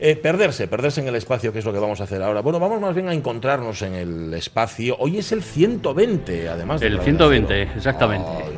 Eh, 0.00 0.14
perderse, 0.14 0.68
perderse 0.68 1.00
en 1.00 1.08
el 1.08 1.16
espacio, 1.16 1.52
que 1.52 1.58
es 1.58 1.64
lo 1.64 1.72
que 1.72 1.80
vamos 1.80 2.00
a 2.00 2.04
hacer 2.04 2.22
ahora. 2.22 2.40
Bueno, 2.40 2.60
vamos 2.60 2.80
más 2.80 2.94
bien 2.94 3.08
a 3.08 3.14
encontrarnos 3.14 3.82
en 3.82 3.94
el 3.94 4.32
espacio. 4.34 4.96
Hoy 4.98 5.18
es 5.18 5.32
el 5.32 5.42
120, 5.42 6.48
además. 6.48 6.82
El 6.82 7.00
120, 7.00 7.62
exactamente. 7.62 8.57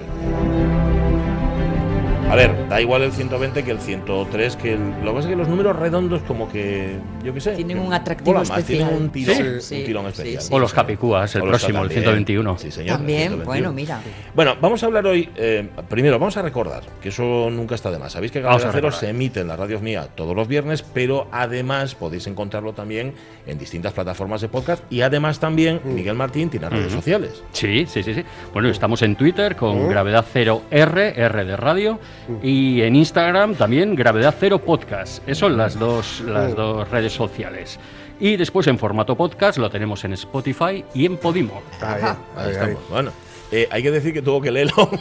A 2.30 2.36
ver, 2.36 2.68
da 2.68 2.80
igual 2.80 3.02
el 3.02 3.10
120 3.10 3.64
que 3.64 3.72
el 3.72 3.80
103, 3.80 4.54
que 4.56 4.74
el, 4.74 4.90
lo 5.02 5.10
que 5.10 5.16
pasa 5.16 5.18
es 5.20 5.26
que 5.26 5.36
los 5.36 5.48
números 5.48 5.74
redondos 5.74 6.22
como 6.22 6.48
que, 6.48 6.96
yo 7.24 7.34
qué 7.34 7.40
sé. 7.40 7.56
Tienen 7.56 7.80
un 7.80 7.92
atractivo 7.92 8.40
especial. 8.40 8.64
tienen 8.64 8.94
un 8.94 9.10
tirón, 9.10 9.60
Sí, 9.60 9.78
un 9.80 9.84
tirón 9.84 10.04
sí, 10.04 10.08
especial. 10.10 10.42
sí, 10.42 10.48
O 10.54 10.58
los 10.60 10.72
capicúas, 10.72 11.34
el 11.34 11.42
O 11.42 11.46
próximo, 11.46 11.78
el 11.82 11.88
también. 11.88 12.02
121. 12.04 12.58
Sí, 12.58 12.70
señor. 12.70 12.98
También, 12.98 13.18
121. 13.32 13.44
bueno, 13.44 13.72
mira. 13.72 14.00
Bueno, 14.34 14.54
vamos 14.60 14.80
a 14.80 14.86
hablar 14.86 15.06
hoy, 15.06 15.28
eh, 15.34 15.68
primero 15.88 16.20
vamos 16.20 16.36
a 16.36 16.42
recordar, 16.42 16.84
que 17.02 17.08
eso 17.08 17.48
nunca 17.50 17.74
está 17.74 17.90
de 17.90 17.98
más. 17.98 18.12
Sabéis 18.12 18.30
que 18.30 18.40
Vamos 18.40 18.62
Gravedad 18.62 18.70
a 18.86 18.90
Cero 18.90 18.92
se 18.92 19.08
emite 19.08 19.40
en 19.40 19.48
la 19.48 19.56
radio 19.56 19.80
mía 19.80 20.06
todos 20.14 20.36
los 20.36 20.46
viernes, 20.46 20.82
pero 20.82 21.26
además 21.32 21.96
podéis 21.96 22.28
encontrarlo 22.28 22.72
también 22.74 23.12
en 23.48 23.58
distintas 23.58 23.92
plataformas 23.92 24.40
de 24.40 24.48
podcast 24.48 24.84
y 24.88 25.00
además 25.00 25.40
también 25.40 25.80
Miguel 25.84 26.14
Martín 26.14 26.48
tiene 26.48 26.70
redes 26.70 26.92
sociales. 26.92 27.42
Sí, 27.52 27.86
sí, 27.88 28.04
sí, 28.04 28.14
sí. 28.14 28.22
Bueno, 28.52 28.68
estamos 28.68 29.02
en 29.02 29.16
Twitter 29.16 29.56
con 29.56 29.88
Gravedad 29.88 30.24
Cero 30.32 30.62
R, 30.70 31.20
R 31.20 31.44
de 31.44 31.56
radio, 31.56 31.98
y 32.42 32.82
en 32.82 32.96
Instagram 32.96 33.54
también 33.54 33.94
Gravedad 33.94 34.34
Cero 34.38 34.58
Podcast. 34.58 35.22
Esas 35.24 35.38
son 35.38 35.56
las 35.56 35.78
dos, 35.78 36.20
las 36.26 36.54
dos 36.54 36.88
redes 36.90 37.12
sociales. 37.12 37.78
Y 38.18 38.36
después 38.36 38.66
en 38.66 38.78
formato 38.78 39.16
podcast 39.16 39.58
lo 39.58 39.70
tenemos 39.70 40.04
en 40.04 40.12
Spotify 40.12 40.84
y 40.94 41.06
en 41.06 41.16
Podimo. 41.16 41.62
Ahí, 41.80 42.02
Ahí 42.02 42.02
ahí, 42.02 42.16
ahí. 42.44 42.50
estamos. 42.50 42.88
Bueno. 42.90 43.12
Eh, 43.52 43.68
hay 43.70 43.82
que 43.82 43.90
decir 43.90 44.12
que 44.12 44.22
tuvo 44.22 44.40
que 44.40 44.50
leerlo 44.50 44.90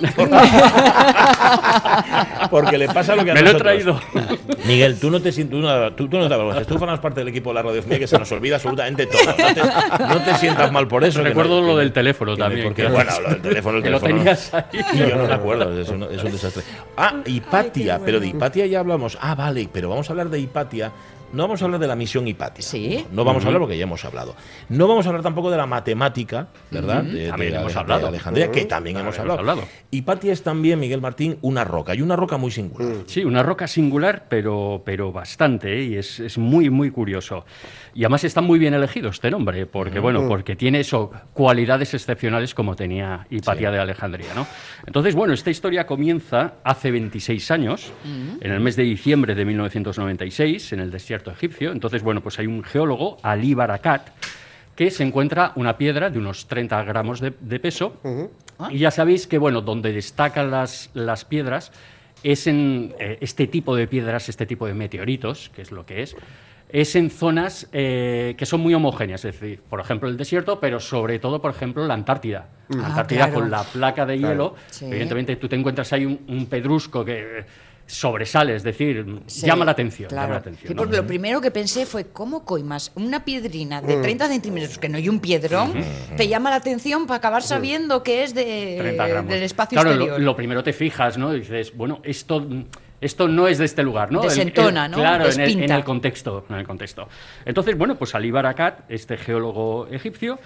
porque 2.50 2.78
le 2.78 2.88
pasa 2.88 3.16
lo 3.16 3.24
que 3.24 3.32
a 3.32 3.34
Me 3.34 3.42
lo 3.42 3.50
he 3.50 3.54
nosotros. 3.54 3.74
traído. 3.74 4.00
Miguel, 4.66 5.00
tú 5.00 5.12
no 5.12 5.22
te 5.22 5.32
sientes, 5.32 5.60
tú, 5.96 6.08
tú- 6.08 6.18
no 6.18 6.28
te 6.28 6.34
avergüences, 6.34 6.68
tú 6.68 6.78
formas 6.78 7.00
parte 7.00 7.22
del 7.22 7.30
equipo 7.30 7.50
de 7.52 7.56
la 7.56 7.62
radio 7.62 7.84
que 7.86 8.08
se 8.08 8.18
nos 8.18 8.32
olvida 8.32 8.56
absolutamente 8.56 9.06
todo. 9.08 9.22
No 9.26 9.54
te, 9.54 9.62
no 10.16 10.22
te 10.24 10.36
sientas 10.36 10.72
mal 10.72 10.88
por 10.88 11.04
eso. 11.04 11.22
Recuerdo 11.22 11.62
no- 11.62 11.68
lo 11.68 11.74
que- 11.76 11.80
del 11.82 11.94
teléfono 11.94 12.36
que 12.36 12.42
también, 12.42 12.64
por 12.66 12.74
qué. 12.76 12.84
que- 12.84 12.88
bueno, 12.90 13.12
lo 13.22 13.30
del 13.30 13.42
teléfono, 13.42 13.78
el 13.78 13.84
que 13.84 13.90
lo 13.90 14.00
teléfono. 14.00 14.24
tenías 14.24 14.54
ahí. 14.54 14.64
Yo 15.10 15.16
no 15.16 15.28
me 15.28 15.34
acuerdo, 15.34 15.80
es 15.80 15.90
un, 15.90 16.04
es 16.04 16.24
un 16.24 16.32
desastre. 16.32 16.64
Ah, 16.98 17.14
Hipatia, 17.26 18.00
pero 18.04 18.20
de 18.20 18.28
Hipatia 18.28 18.66
ya 18.66 18.80
hablamos. 18.80 19.18
Ah, 19.22 19.36
vale, 19.36 19.70
pero 19.72 19.90
vamos 19.90 20.10
a 20.10 20.14
hablar 20.14 20.30
de 20.30 20.40
Hipatia. 20.40 20.92
No 21.32 21.44
vamos 21.44 21.62
a 21.62 21.66
hablar 21.66 21.80
de 21.80 21.86
la 21.88 21.96
misión 21.96 22.28
Hipatia. 22.28 22.64
Sí. 22.64 23.06
No 23.12 23.24
vamos 23.24 23.44
a 23.44 23.48
hablar 23.48 23.62
porque 23.62 23.78
ya 23.78 23.84
hemos 23.84 24.04
hablado. 24.04 24.36
No 24.70 24.88
vamos 24.88 25.06
a 25.06 25.10
hablar 25.10 25.22
tampoco 25.22 25.52
de 25.52 25.58
la 25.58 25.68
matemática, 25.68 26.48
¿verdad? 26.72 27.04
De- 27.04 27.20
de 27.26 27.30
También 27.30 27.56
hemos 27.56 27.72
Ale- 27.74 27.80
hablado. 27.82 28.02
de 28.02 28.08
Alejandría, 28.08 28.52
que 28.52 28.66
también 28.66 28.98
hemos 28.98 29.16
También 29.16 29.32
hemos 29.38 29.40
hablado. 29.40 29.62
hablado. 29.62 29.68
Hipatia 29.92 30.34
es 30.34 30.42
también, 30.42 30.80
Miguel 30.80 31.02
Martín, 31.02 31.38
una 31.42 31.64
roca. 31.64 31.94
Y 31.94 32.02
una 32.02 32.16
roca 32.16 32.38
muy 32.38 32.50
singular. 32.50 32.94
Sí, 33.06 33.24
una 33.24 33.44
roca 33.44 33.68
singular, 33.68 34.26
pero, 34.28 34.82
pero 34.84 35.12
bastante, 35.12 35.80
¿eh? 35.80 35.84
y 35.84 35.96
es, 35.98 36.20
es 36.20 36.38
muy, 36.40 36.72
muy 36.72 36.90
curioso. 36.90 37.46
Y 37.94 38.04
además 38.06 38.24
está 38.24 38.42
muy 38.42 38.58
bien 38.58 38.74
elegido 38.74 39.10
este 39.10 39.30
nombre, 39.30 39.68
porque, 39.68 40.00
bueno, 40.00 40.28
porque 40.28 40.56
tiene 40.56 40.80
eso, 40.80 41.12
cualidades 41.34 41.94
excepcionales 41.94 42.56
como 42.56 42.76
tenía 42.76 43.28
Hipatia 43.30 43.70
de 43.72 43.80
Alejandría, 43.80 44.34
¿no? 44.34 44.48
Entonces, 44.88 45.14
bueno, 45.16 45.34
esta 45.34 45.52
historia 45.52 45.86
comienza 45.86 46.56
hace 46.64 46.90
26 46.92 47.52
años, 47.52 47.92
en 48.42 48.52
el 48.52 48.60
mes 48.60 48.76
de 48.76 48.84
diciembre 48.84 49.36
de 49.36 49.46
1996, 49.46 50.74
en 50.74 50.80
el 50.80 50.90
desierto 50.92 51.19
egipcio. 51.28 51.72
Entonces, 51.72 52.02
bueno, 52.04 52.22
pues 52.22 52.40
hay 52.40 52.48
un 52.48 52.64
geólogo, 52.64 53.18
Ali 53.24 53.54
Barakat, 53.54 54.10
que 54.76 54.90
se 54.92 55.04
encuentra 55.04 55.52
una 55.56 55.78
piedra 55.78 56.10
de 56.10 56.20
unos 56.20 56.48
30 56.48 56.84
gramos 56.84 57.20
de, 57.20 57.34
de 57.40 57.60
peso. 57.60 57.98
Y 58.70 58.78
ya 58.80 58.92
sabéis 58.92 59.28
que, 59.28 59.38
bueno, 59.38 59.62
donde 59.62 59.92
destacan 59.94 60.52
las, 60.52 60.90
las 60.94 61.26
piedras 61.26 61.72
es 62.24 62.48
en 62.48 62.94
eh, 63.00 63.18
este 63.22 63.48
tipo 63.48 63.76
de 63.76 63.88
piedras, 63.88 64.28
este 64.30 64.46
tipo 64.46 64.68
de 64.68 64.74
meteoritos, 64.74 65.50
que 65.56 65.62
es 65.62 65.72
lo 65.72 65.86
que 65.86 66.02
es, 66.04 66.16
es 66.68 66.96
en 66.96 67.10
zonas 67.10 67.68
eh, 67.72 68.36
que 68.38 68.46
son 68.46 68.60
muy 68.62 68.74
homogéneas, 68.74 69.24
es 69.26 69.40
decir, 69.40 69.62
por 69.70 69.80
ejemplo, 69.80 70.08
el 70.10 70.18
desierto, 70.18 70.60
pero 70.60 70.80
sobre 70.80 71.18
todo, 71.20 71.42
por 71.42 71.52
ejemplo, 71.52 71.86
la 71.88 71.94
Antártida. 71.94 72.48
La 72.70 72.84
Ah, 72.84 72.88
Antártida 72.88 73.26
claro. 73.26 73.34
con 73.40 73.50
la 73.50 73.64
placa 73.64 74.06
de 74.06 74.20
hielo, 74.20 74.56
Sí. 74.70 74.86
evidentemente 74.86 75.36
tú 75.38 75.48
te 75.48 75.56
encuentras 75.56 75.92
ahí 75.94 76.06
un, 76.06 76.20
un 76.28 76.46
pedrusco 76.48 77.04
que 77.06 77.46
sobresale, 77.90 78.56
es 78.56 78.64
decir, 78.64 79.04
Sí, 79.26 79.46
llama 79.48 79.66
la 79.66 79.72
atención. 79.72 80.10
claro. 80.10 80.28
llama 80.28 80.34
la 80.36 80.40
atención 80.40 80.68
Sí, 80.68 80.74
¿no? 80.76 80.82
porque 80.82 80.96
lo 80.98 81.08
primero 81.08 81.42
que 81.42 81.50
pensé 81.52 81.86
fue, 81.86 82.06
¿cómo 82.06 82.46
coimas 82.46 82.92
una 82.96 83.26
piedrina 83.26 83.82
de 83.82 83.98
30 83.98 84.28
centímetros, 84.28 84.78
que 84.78 84.88
no 84.90 84.98
hay 84.98 85.10
un 85.10 85.20
piedrón, 85.20 85.74
te 86.16 86.28
llama 86.28 86.50
la 86.52 86.58
atención 86.58 87.08
para 87.08 87.18
acabar 87.18 87.42
sabiendo 87.42 88.04
que 88.04 88.24
es 88.24 88.34
de, 88.36 88.76
30 88.80 89.08
gramos. 89.08 89.32
del 89.34 89.44
espacio 89.44 89.76
claro, 89.76 89.90
lo- 89.90 90.04
exterior? 90.04 90.22
Lo, 90.22 90.36
primero 90.36 90.64
te 90.64 90.72
fijas, 90.74 91.18
¿no? 91.18 91.34
Y 91.36 91.40
dices, 91.40 91.76
bueno, 91.76 92.00
esto, 92.04 92.46
esto 93.02 93.28
no 93.28 93.48
es 93.48 93.58
de 93.58 93.66
este 93.66 93.82
lugar, 93.82 94.12
¿no? 94.12 94.22
Desentona, 94.22 94.86
el- 94.86 94.92
¿no? 94.92 94.98
Claro, 94.98 95.26
en 95.26 95.32
el, 95.32 95.40
en 95.40 95.46
Despinta. 95.48 95.76
el 95.76 95.84
contexto, 95.84 96.46
en 96.50 96.56
el 96.58 96.68
contexto. 96.68 97.08
Entonces, 97.46 97.78
bueno, 97.78 97.98
pues 97.98 98.14
Ali 98.14 98.30
Barakat, 98.30 98.82
este 98.92 99.18
geólogo 99.18 99.88
egipcio, 99.88 100.38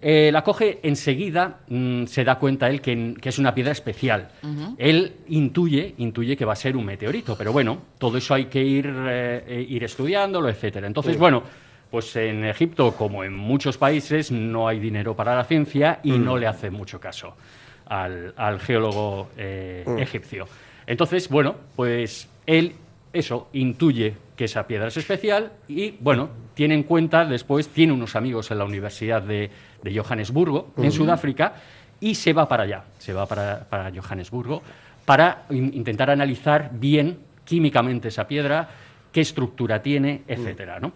eh, 0.00 0.30
la 0.32 0.44
coge 0.44 0.78
enseguida, 0.82 1.60
mm, 1.68 2.04
se 2.06 2.24
da 2.24 2.38
cuenta 2.38 2.68
él 2.68 2.80
que, 2.80 3.14
que 3.20 3.28
es 3.28 3.38
una 3.38 3.54
piedra 3.54 3.72
especial. 3.72 4.28
Él 4.76 5.16
intuye, 5.28 5.94
intuye 5.98 6.36
que 6.36 6.44
va 6.44 6.52
a 6.52 6.56
ser 6.56 6.76
un 6.76 6.84
meteorito, 6.84 7.36
pero 7.36 7.52
bueno, 7.52 7.78
todo 7.98 8.18
eso 8.18 8.34
hay 8.34 8.46
que 8.46 8.62
ir, 8.62 8.86
eh, 8.86 9.44
eh, 9.46 9.66
ir 9.68 9.82
estudiándolo, 9.84 10.48
etcétera. 10.48 10.86
Entonces, 10.86 11.18
bueno, 11.18 11.42
pues 11.90 12.14
en 12.16 12.44
Egipto, 12.44 12.92
como 12.92 13.24
en 13.24 13.34
muchos 13.34 13.78
países, 13.78 14.30
no 14.30 14.68
hay 14.68 14.78
dinero 14.78 15.16
para 15.16 15.34
la 15.34 15.44
ciencia 15.44 16.00
y 16.02 16.12
no 16.12 16.36
le 16.36 16.46
hace 16.46 16.70
mucho 16.70 17.00
caso 17.00 17.34
al, 17.86 18.34
al 18.36 18.60
geólogo 18.60 19.30
eh, 19.36 19.84
egipcio. 19.98 20.46
Entonces, 20.86 21.28
bueno, 21.28 21.56
pues 21.74 22.28
él, 22.46 22.74
eso, 23.12 23.48
intuye 23.52 24.14
que 24.36 24.44
esa 24.44 24.66
piedra 24.66 24.88
es 24.88 24.96
especial 24.96 25.52
y, 25.66 25.90
bueno, 25.98 26.30
tiene 26.54 26.74
en 26.74 26.84
cuenta, 26.84 27.24
después 27.24 27.68
tiene 27.68 27.92
unos 27.92 28.16
amigos 28.16 28.50
en 28.50 28.58
la 28.58 28.64
Universidad 28.64 29.22
de, 29.22 29.50
de 29.82 29.96
Johannesburgo, 29.98 30.72
en 30.76 30.92
Sudáfrica, 30.92 31.54
y 32.00 32.14
se 32.14 32.32
va 32.32 32.48
para 32.48 32.62
allá, 32.64 32.82
se 32.98 33.12
va 33.12 33.26
para, 33.26 33.64
para 33.68 33.90
Johannesburgo, 33.90 34.62
para 35.04 35.44
in- 35.50 35.72
intentar 35.74 36.10
analizar 36.10 36.70
bien 36.72 37.18
químicamente 37.44 38.08
esa 38.08 38.26
piedra, 38.28 38.68
qué 39.12 39.20
estructura 39.22 39.82
tiene, 39.82 40.22
etcétera, 40.28 40.78
¿no? 40.80 40.92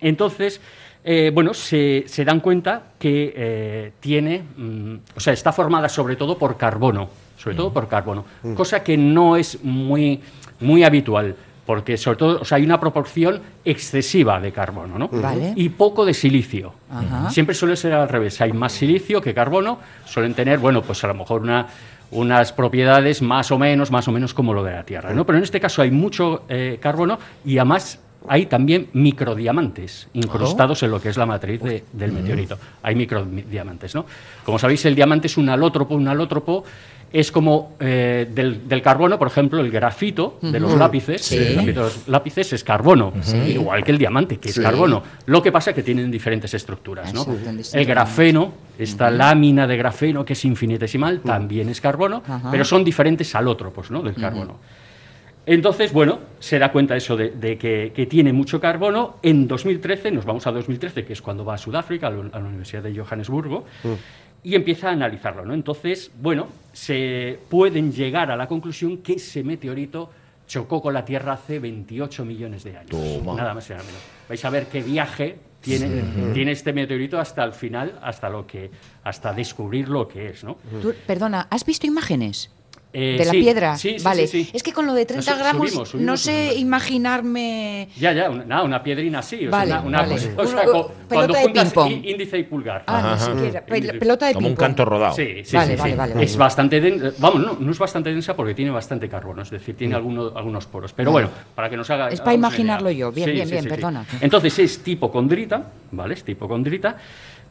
Entonces, 0.00 0.60
eh, 1.04 1.30
bueno, 1.34 1.52
se, 1.54 2.04
se 2.06 2.24
dan 2.24 2.40
cuenta 2.40 2.82
que 2.98 3.32
eh, 3.36 3.92
tiene, 4.00 4.42
mm, 4.56 4.94
o 5.16 5.20
sea, 5.20 5.32
está 5.32 5.52
formada 5.52 5.88
sobre 5.88 6.16
todo 6.16 6.38
por 6.38 6.56
carbono, 6.56 7.08
sobre 7.36 7.56
todo 7.56 7.72
por 7.72 7.88
carbono, 7.88 8.24
cosa 8.54 8.82
que 8.82 8.96
no 8.96 9.36
es 9.36 9.62
muy, 9.64 10.20
muy 10.60 10.84
habitual, 10.84 11.34
porque 11.66 11.96
sobre 11.96 12.18
todo, 12.18 12.40
o 12.40 12.44
sea, 12.44 12.56
hay 12.56 12.64
una 12.64 12.78
proporción 12.78 13.40
excesiva 13.64 14.38
de 14.40 14.52
carbono, 14.52 14.98
¿no? 14.98 15.08
Vale. 15.08 15.52
Y 15.56 15.70
poco 15.70 16.04
de 16.04 16.12
silicio. 16.14 16.72
Ajá. 16.90 17.30
Siempre 17.30 17.54
suele 17.54 17.76
ser 17.76 17.92
al 17.94 18.08
revés, 18.08 18.40
hay 18.40 18.52
más 18.52 18.72
silicio 18.72 19.20
que 19.20 19.32
carbono, 19.34 19.78
suelen 20.04 20.34
tener, 20.34 20.58
bueno, 20.58 20.82
pues 20.82 21.02
a 21.04 21.08
lo 21.08 21.14
mejor 21.14 21.42
una, 21.42 21.66
unas 22.10 22.52
propiedades 22.52 23.22
más 23.22 23.50
o 23.50 23.58
menos, 23.58 23.90
más 23.90 24.06
o 24.08 24.12
menos 24.12 24.34
como 24.34 24.52
lo 24.52 24.62
de 24.62 24.72
la 24.72 24.82
Tierra, 24.84 25.12
¿no? 25.14 25.24
Pero 25.24 25.38
en 25.38 25.44
este 25.44 25.58
caso 25.60 25.80
hay 25.82 25.90
mucho 25.90 26.44
eh, 26.48 26.78
carbono 26.80 27.18
y 27.44 27.56
además 27.58 27.98
hay 28.26 28.46
también 28.46 28.88
microdiamantes 28.94 30.08
incrustados 30.14 30.82
en 30.82 30.90
lo 30.90 31.00
que 31.00 31.08
es 31.10 31.16
la 31.16 31.26
matriz 31.26 31.60
de- 31.62 31.84
del 31.92 32.12
meteorito. 32.12 32.56
Hay 32.82 32.94
microdiamantes, 32.94 33.94
¿no? 33.94 34.06
Como 34.44 34.58
sabéis, 34.58 34.84
el 34.86 34.94
diamante 34.94 35.26
es 35.26 35.36
un 35.36 35.48
alótropo, 35.48 35.94
un 35.94 36.08
alótropo 36.08 36.64
es 37.14 37.30
como 37.30 37.76
eh, 37.78 38.28
del, 38.34 38.66
del 38.68 38.82
carbono, 38.82 39.16
por 39.20 39.28
ejemplo, 39.28 39.60
el 39.60 39.70
grafito 39.70 40.36
de 40.42 40.58
los 40.58 40.76
lápices, 40.76 41.22
Sí. 41.24 41.36
el 41.36 41.54
grafito 41.54 41.80
de 41.80 41.86
los 41.86 42.08
lápices 42.08 42.52
es 42.52 42.64
carbono, 42.64 43.12
igual 43.46 43.84
que 43.84 43.92
el 43.92 43.98
diamante, 43.98 44.38
que 44.38 44.48
es 44.48 44.58
carbono. 44.58 45.00
Lo 45.26 45.40
que 45.40 45.52
pasa 45.52 45.70
es 45.70 45.76
que 45.76 45.84
tienen 45.84 46.10
diferentes 46.10 46.52
estructuras, 46.54 47.14
¿no? 47.14 47.24
El 47.72 47.86
grafeno, 47.86 48.52
esta 48.76 49.10
lámina 49.12 49.64
de 49.68 49.76
grafeno 49.76 50.24
que 50.24 50.32
es 50.32 50.44
infinitesimal, 50.44 51.20
también 51.20 51.68
es 51.68 51.80
carbono, 51.80 52.20
pero 52.50 52.64
son 52.64 52.82
diferentes 52.82 53.32
alótropos, 53.36 53.92
¿no? 53.92 54.02
Del 54.02 54.14
carbono. 54.16 54.58
Entonces, 55.46 55.92
bueno, 55.92 56.20
se 56.40 56.58
da 56.58 56.72
cuenta 56.72 56.96
eso 56.96 57.16
de, 57.18 57.28
de 57.30 57.58
que, 57.58 57.92
que 57.94 58.06
tiene 58.06 58.32
mucho 58.32 58.58
carbono. 58.58 59.16
En 59.22 59.46
2013, 59.46 60.10
nos 60.10 60.24
vamos 60.24 60.46
a 60.46 60.52
2013, 60.52 61.04
que 61.04 61.12
es 61.12 61.20
cuando 61.20 61.44
va 61.44 61.54
a 61.54 61.58
Sudáfrica, 61.58 62.06
a 62.06 62.10
la, 62.10 62.24
a 62.32 62.40
la 62.40 62.46
Universidad 62.46 62.82
de 62.82 62.96
Johannesburgo, 62.98 63.66
y 64.44 64.54
empieza 64.54 64.90
a 64.90 64.92
analizarlo. 64.92 65.44
¿no? 65.44 65.54
Entonces, 65.54 66.10
bueno, 66.20 66.46
se 66.72 67.40
pueden 67.48 67.92
llegar 67.92 68.30
a 68.30 68.36
la 68.36 68.46
conclusión 68.46 68.98
que 68.98 69.14
ese 69.14 69.42
meteorito 69.42 70.10
chocó 70.46 70.82
con 70.82 70.92
la 70.94 71.04
Tierra 71.04 71.32
hace 71.32 71.58
28 71.58 72.24
millones 72.24 72.62
de 72.62 72.76
años. 72.76 72.90
Toma. 72.90 73.34
Nada 73.34 73.54
más 73.54 73.68
y 73.68 73.72
nada 73.72 73.84
menos. 73.84 74.00
Vais 74.28 74.44
a 74.44 74.50
ver 74.50 74.66
qué 74.66 74.82
viaje 74.82 75.38
tiene, 75.60 76.02
tiene 76.34 76.52
este 76.52 76.74
meteorito 76.74 77.18
hasta 77.18 77.42
el 77.42 77.54
final, 77.54 77.98
hasta, 78.02 78.28
lo 78.28 78.46
que, 78.46 78.70
hasta 79.02 79.32
descubrir 79.32 79.88
lo 79.88 80.06
que 80.06 80.28
es. 80.28 80.44
¿no? 80.44 80.58
Tú- 80.82 80.94
perdona, 81.06 81.46
¿has 81.50 81.64
visto 81.64 81.86
imágenes? 81.86 82.50
Eh, 82.96 83.16
de 83.18 83.24
la 83.24 83.30
sí, 83.32 83.40
piedra. 83.40 83.76
sí, 83.76 83.98
sí, 83.98 84.04
vale. 84.04 84.26
sí, 84.28 84.44
sí. 84.44 84.50
Es 84.54 84.62
que 84.62 84.72
con 84.72 84.86
lo 84.86 84.94
de 84.94 85.04
30 85.04 85.32
Su- 85.32 85.38
gramos 85.38 85.68
subimos, 85.68 85.88
subimos, 85.88 86.06
no 86.06 86.16
sé 86.16 86.32
subimos. 86.50 86.60
imaginarme. 86.60 87.88
Ya, 87.98 88.12
ya, 88.12 88.30
una, 88.30 88.44
nada, 88.44 88.62
una 88.62 88.82
piedrina 88.82 89.18
así. 89.18 89.36
o 89.36 89.40
sea, 89.40 89.50
Vale, 89.50 89.72
una, 89.72 89.82
una 89.82 89.98
vale. 90.02 90.14
Una- 90.14 90.42
o 90.42 90.46
sea, 90.46 90.64
cuando 91.08 91.34
de 91.34 91.42
juntas 91.42 91.74
índice 92.04 92.38
y 92.38 92.42
pulgar. 92.44 92.84
Ah, 92.86 93.14
Ajá. 93.14 93.34
ni 93.34 93.46
Índice. 93.78 93.94
pelota 93.94 94.26
de 94.26 94.34
Como 94.34 94.48
un 94.48 94.54
canto 94.56 94.84
rodado. 94.84 95.14
Sí, 95.14 95.42
sí, 95.44 95.56
Vale, 95.56 95.72
sí, 95.74 95.78
vale, 95.80 95.92
sí. 95.92 95.98
vale, 95.98 96.12
vale. 96.14 96.24
Es 96.24 96.36
bastante 96.36 96.80
densa. 96.80 97.10
Vamos, 97.18 97.40
no, 97.44 97.56
no 97.58 97.70
es 97.72 97.78
bastante 97.78 98.10
densa 98.10 98.34
porque 98.36 98.54
tiene 98.54 98.70
bastante 98.70 99.08
carbono, 99.08 99.42
es 99.42 99.50
decir, 99.50 99.76
tiene 99.76 99.94
alguno- 99.96 100.32
algunos 100.34 100.66
poros. 100.66 100.92
Pero 100.92 101.10
bueno, 101.10 101.30
para 101.54 101.68
que 101.68 101.76
nos 101.76 101.90
haga. 101.90 102.08
Es 102.10 102.20
para 102.20 102.34
imaginarlo 102.34 102.90
idea. 102.90 103.00
yo. 103.00 103.12
Bien, 103.12 103.32
bien, 103.32 103.50
bien, 103.50 103.64
perdona. 103.66 104.04
Entonces 104.20 104.58
es 104.60 104.78
tipo 104.84 105.10
condrita, 105.10 105.64
¿vale? 105.90 106.14
Es 106.14 106.24
tipo 106.24 106.46
condrita. 106.48 106.96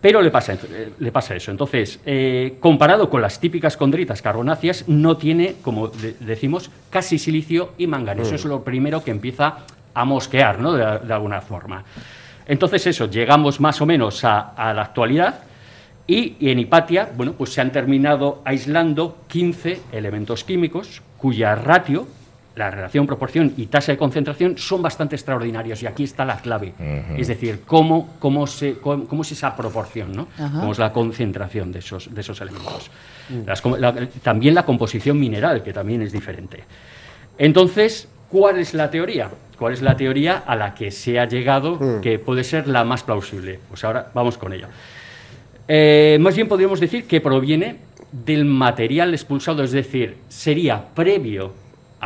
Pero 0.03 0.21
le 0.21 0.29
pasa, 0.31 0.55
le 0.99 1.11
pasa 1.13 1.33
eso. 1.33 1.49
Entonces, 1.49 1.99
eh, 2.05 2.57
comparado 2.59 3.09
con 3.09 3.21
las 3.21 3.39
típicas 3.39 3.77
condritas 3.77 4.21
carbonáceas, 4.21 4.83
no 4.89 5.15
tiene, 5.15 5.55
como 5.61 5.87
de- 5.87 6.13
decimos, 6.19 6.69
casi 6.89 7.17
silicio 7.17 7.71
y 7.77 7.87
manganeso. 7.87 8.35
Eso 8.35 8.47
es 8.47 8.51
lo 8.51 8.63
primero 8.65 9.01
que 9.01 9.11
empieza 9.11 9.59
a 9.93 10.03
mosquear, 10.05 10.59
¿no? 10.59 10.73
De, 10.73 10.99
de 11.07 11.13
alguna 11.13 11.39
forma. 11.39 11.85
Entonces, 12.45 12.85
eso, 12.85 13.09
llegamos 13.09 13.61
más 13.61 13.79
o 13.81 13.85
menos 13.85 14.25
a, 14.25 14.39
a 14.49 14.73
la 14.73 14.81
actualidad 14.81 15.39
y, 16.05 16.35
y 16.37 16.49
en 16.49 16.59
Hipatia, 16.59 17.09
bueno, 17.15 17.31
pues 17.31 17.53
se 17.53 17.61
han 17.61 17.71
terminado 17.71 18.41
aislando 18.43 19.19
15 19.29 19.79
elementos 19.93 20.43
químicos 20.43 21.01
cuya 21.17 21.55
ratio, 21.55 22.07
la 22.55 22.69
relación, 22.69 23.07
proporción 23.07 23.53
y 23.57 23.65
tasa 23.65 23.91
de 23.93 23.97
concentración 23.97 24.57
son 24.57 24.81
bastante 24.81 25.15
extraordinarios 25.15 25.81
y 25.81 25.87
aquí 25.87 26.03
está 26.03 26.23
la 26.23 26.37
clave. 26.37 26.73
Es 27.17 27.27
decir, 27.27 27.61
cómo, 27.65 28.15
cómo, 28.19 28.45
se, 28.45 28.75
cómo, 28.75 29.05
cómo 29.05 29.21
es 29.23 29.31
esa 29.31 29.55
proporción, 29.55 30.11
¿no? 30.15 30.27
Cómo 30.37 30.71
es 30.71 30.77
la 30.79 30.93
concentración 30.93 31.71
de 31.71 31.79
esos, 31.79 32.13
de 32.13 32.21
esos 32.21 32.39
elementos. 32.41 32.91
Las 33.45 33.63
la- 33.79 34.07
también 34.21 34.53
la 34.53 34.63
composición 34.65 35.19
mineral, 35.19 35.63
que 35.63 35.73
también 35.73 36.01
es 36.03 36.11
diferente. 36.11 36.63
Entonces, 37.37 38.07
¿cuál 38.29 38.59
es 38.59 38.73
la 38.73 38.89
teoría? 38.91 39.29
¿Cuál 39.57 39.73
es 39.73 39.81
la 39.81 39.95
teoría 39.95 40.43
a 40.45 40.55
la 40.55 40.75
que 40.75 40.91
se 40.91 41.19
ha 41.19 41.25
llegado 41.25 42.01
que 42.01 42.19
puede 42.19 42.43
ser 42.43 42.67
la 42.67 42.83
más 42.83 43.03
plausible? 43.03 43.59
Pues 43.69 43.83
ahora 43.83 44.09
vamos 44.13 44.37
con 44.37 44.53
ello. 44.53 44.67
Eh, 45.67 46.17
más 46.19 46.35
bien 46.35 46.47
podríamos 46.47 46.79
decir 46.79 47.05
que 47.07 47.21
proviene 47.21 47.77
del 48.11 48.45
material 48.45 49.13
expulsado, 49.13 49.63
es 49.63 49.71
decir, 49.71 50.17
sería 50.27 50.83
previo 50.93 51.53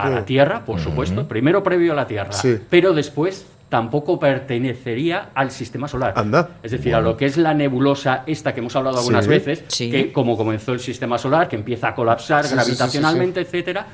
a 0.03 0.09
la 0.09 0.25
Tierra, 0.25 0.63
por 0.65 0.79
supuesto, 0.79 1.27
primero 1.27 1.63
previo 1.63 1.93
a 1.93 1.95
la 1.95 2.07
Tierra, 2.07 2.31
Sí. 2.31 2.57
pero 2.69 2.93
después 2.93 3.45
tampoco 3.69 4.17
pertenecería 4.19 5.29
al 5.35 5.51
sistema 5.51 5.87
solar. 5.89 6.13
Anda. 6.15 6.49
Es 6.63 6.71
decir, 6.71 6.95
a 6.95 7.01
lo 7.01 7.17
que 7.17 7.25
es 7.25 7.35
la 7.37 7.53
nebulosa 7.53 8.23
esta 8.25 8.53
que 8.53 8.61
hemos 8.61 8.75
hablado 8.75 8.99
algunas 8.99 9.25
Sí. 9.25 9.29
veces, 9.29 9.63
Sí. 9.67 9.91
que 9.91 10.13
como 10.13 10.37
comenzó 10.37 10.71
el 10.73 10.79
sistema 10.79 11.17
solar, 11.17 11.49
que 11.49 11.57
empieza 11.57 11.89
a 11.89 11.95
colapsar 11.95 12.45
Sí, 12.45 12.49
sí, 12.51 12.55
sí, 12.55 12.59
sí, 12.63 12.69
sí. 12.71 12.77
gravitacionalmente, 12.77 13.41
etcétera, 13.41 13.85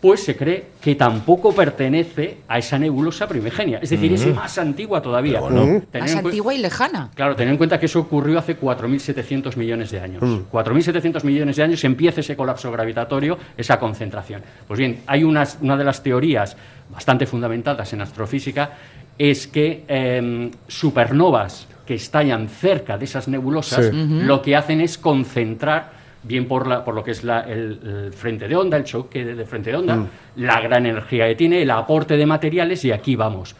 pues 0.00 0.22
se 0.22 0.36
cree 0.36 0.66
que 0.80 0.94
tampoco 0.94 1.52
pertenece 1.52 2.38
a 2.46 2.58
esa 2.58 2.78
nebulosa 2.78 3.26
primigenia. 3.26 3.78
Es 3.82 3.90
decir, 3.90 4.12
es 4.12 4.32
más 4.32 4.56
antigua 4.58 5.02
todavía. 5.02 5.40
Más 5.40 6.14
antigua 6.14 6.54
y 6.54 6.58
lejana. 6.58 7.10
Claro, 7.14 7.34
tener 7.34 7.52
en 7.52 7.58
cuenta 7.58 7.80
que 7.80 7.86
eso 7.86 8.00
ocurrió 8.00 8.38
hace 8.38 8.58
4.700 8.58 9.56
millones 9.56 9.90
de 9.90 10.00
años. 10.00 10.22
Mm. 10.22 10.50
4.700 10.52 11.24
millones 11.24 11.56
de 11.56 11.62
años 11.64 11.82
empieza 11.82 12.20
ese 12.20 12.36
colapso 12.36 12.70
gravitatorio, 12.70 13.38
esa 13.56 13.78
concentración. 13.80 14.42
Pues 14.68 14.78
bien, 14.78 15.00
hay 15.06 15.24
unas, 15.24 15.58
una 15.60 15.76
de 15.76 15.84
las 15.84 16.00
teorías 16.02 16.56
bastante 16.90 17.26
fundamentadas 17.26 17.92
en 17.92 18.00
astrofísica, 18.00 18.70
es 19.18 19.48
que 19.48 19.84
em, 19.88 20.50
supernovas 20.68 21.66
que 21.84 21.94
estallan 21.94 22.48
cerca 22.48 22.96
de 22.96 23.04
esas 23.04 23.26
nebulosas, 23.26 23.86
Sí. 23.86 23.92
lo 23.94 24.42
que 24.42 24.54
hacen 24.54 24.80
es 24.80 24.96
concentrar 24.96 25.97
bien 26.22 26.46
por, 26.48 26.66
la, 26.66 26.84
por 26.84 26.94
lo 26.94 27.04
que 27.04 27.12
es 27.12 27.24
la- 27.24 27.40
el, 27.40 28.04
el 28.06 28.12
frente 28.12 28.48
de 28.48 28.56
onda, 28.56 28.76
el 28.76 28.84
choque 28.84 29.24
de, 29.24 29.34
de 29.34 29.44
frente 29.44 29.70
de 29.70 29.76
onda, 29.76 29.96
Mm. 29.96 30.06
la 30.36 30.60
gran 30.60 30.84
energía 30.86 31.26
que 31.28 31.34
tiene, 31.36 31.62
el 31.62 31.70
aporte 31.70 32.16
de 32.16 32.26
materiales, 32.26 32.84
y 32.84 32.92
aquí 32.92 33.16
vamos. 33.16 33.54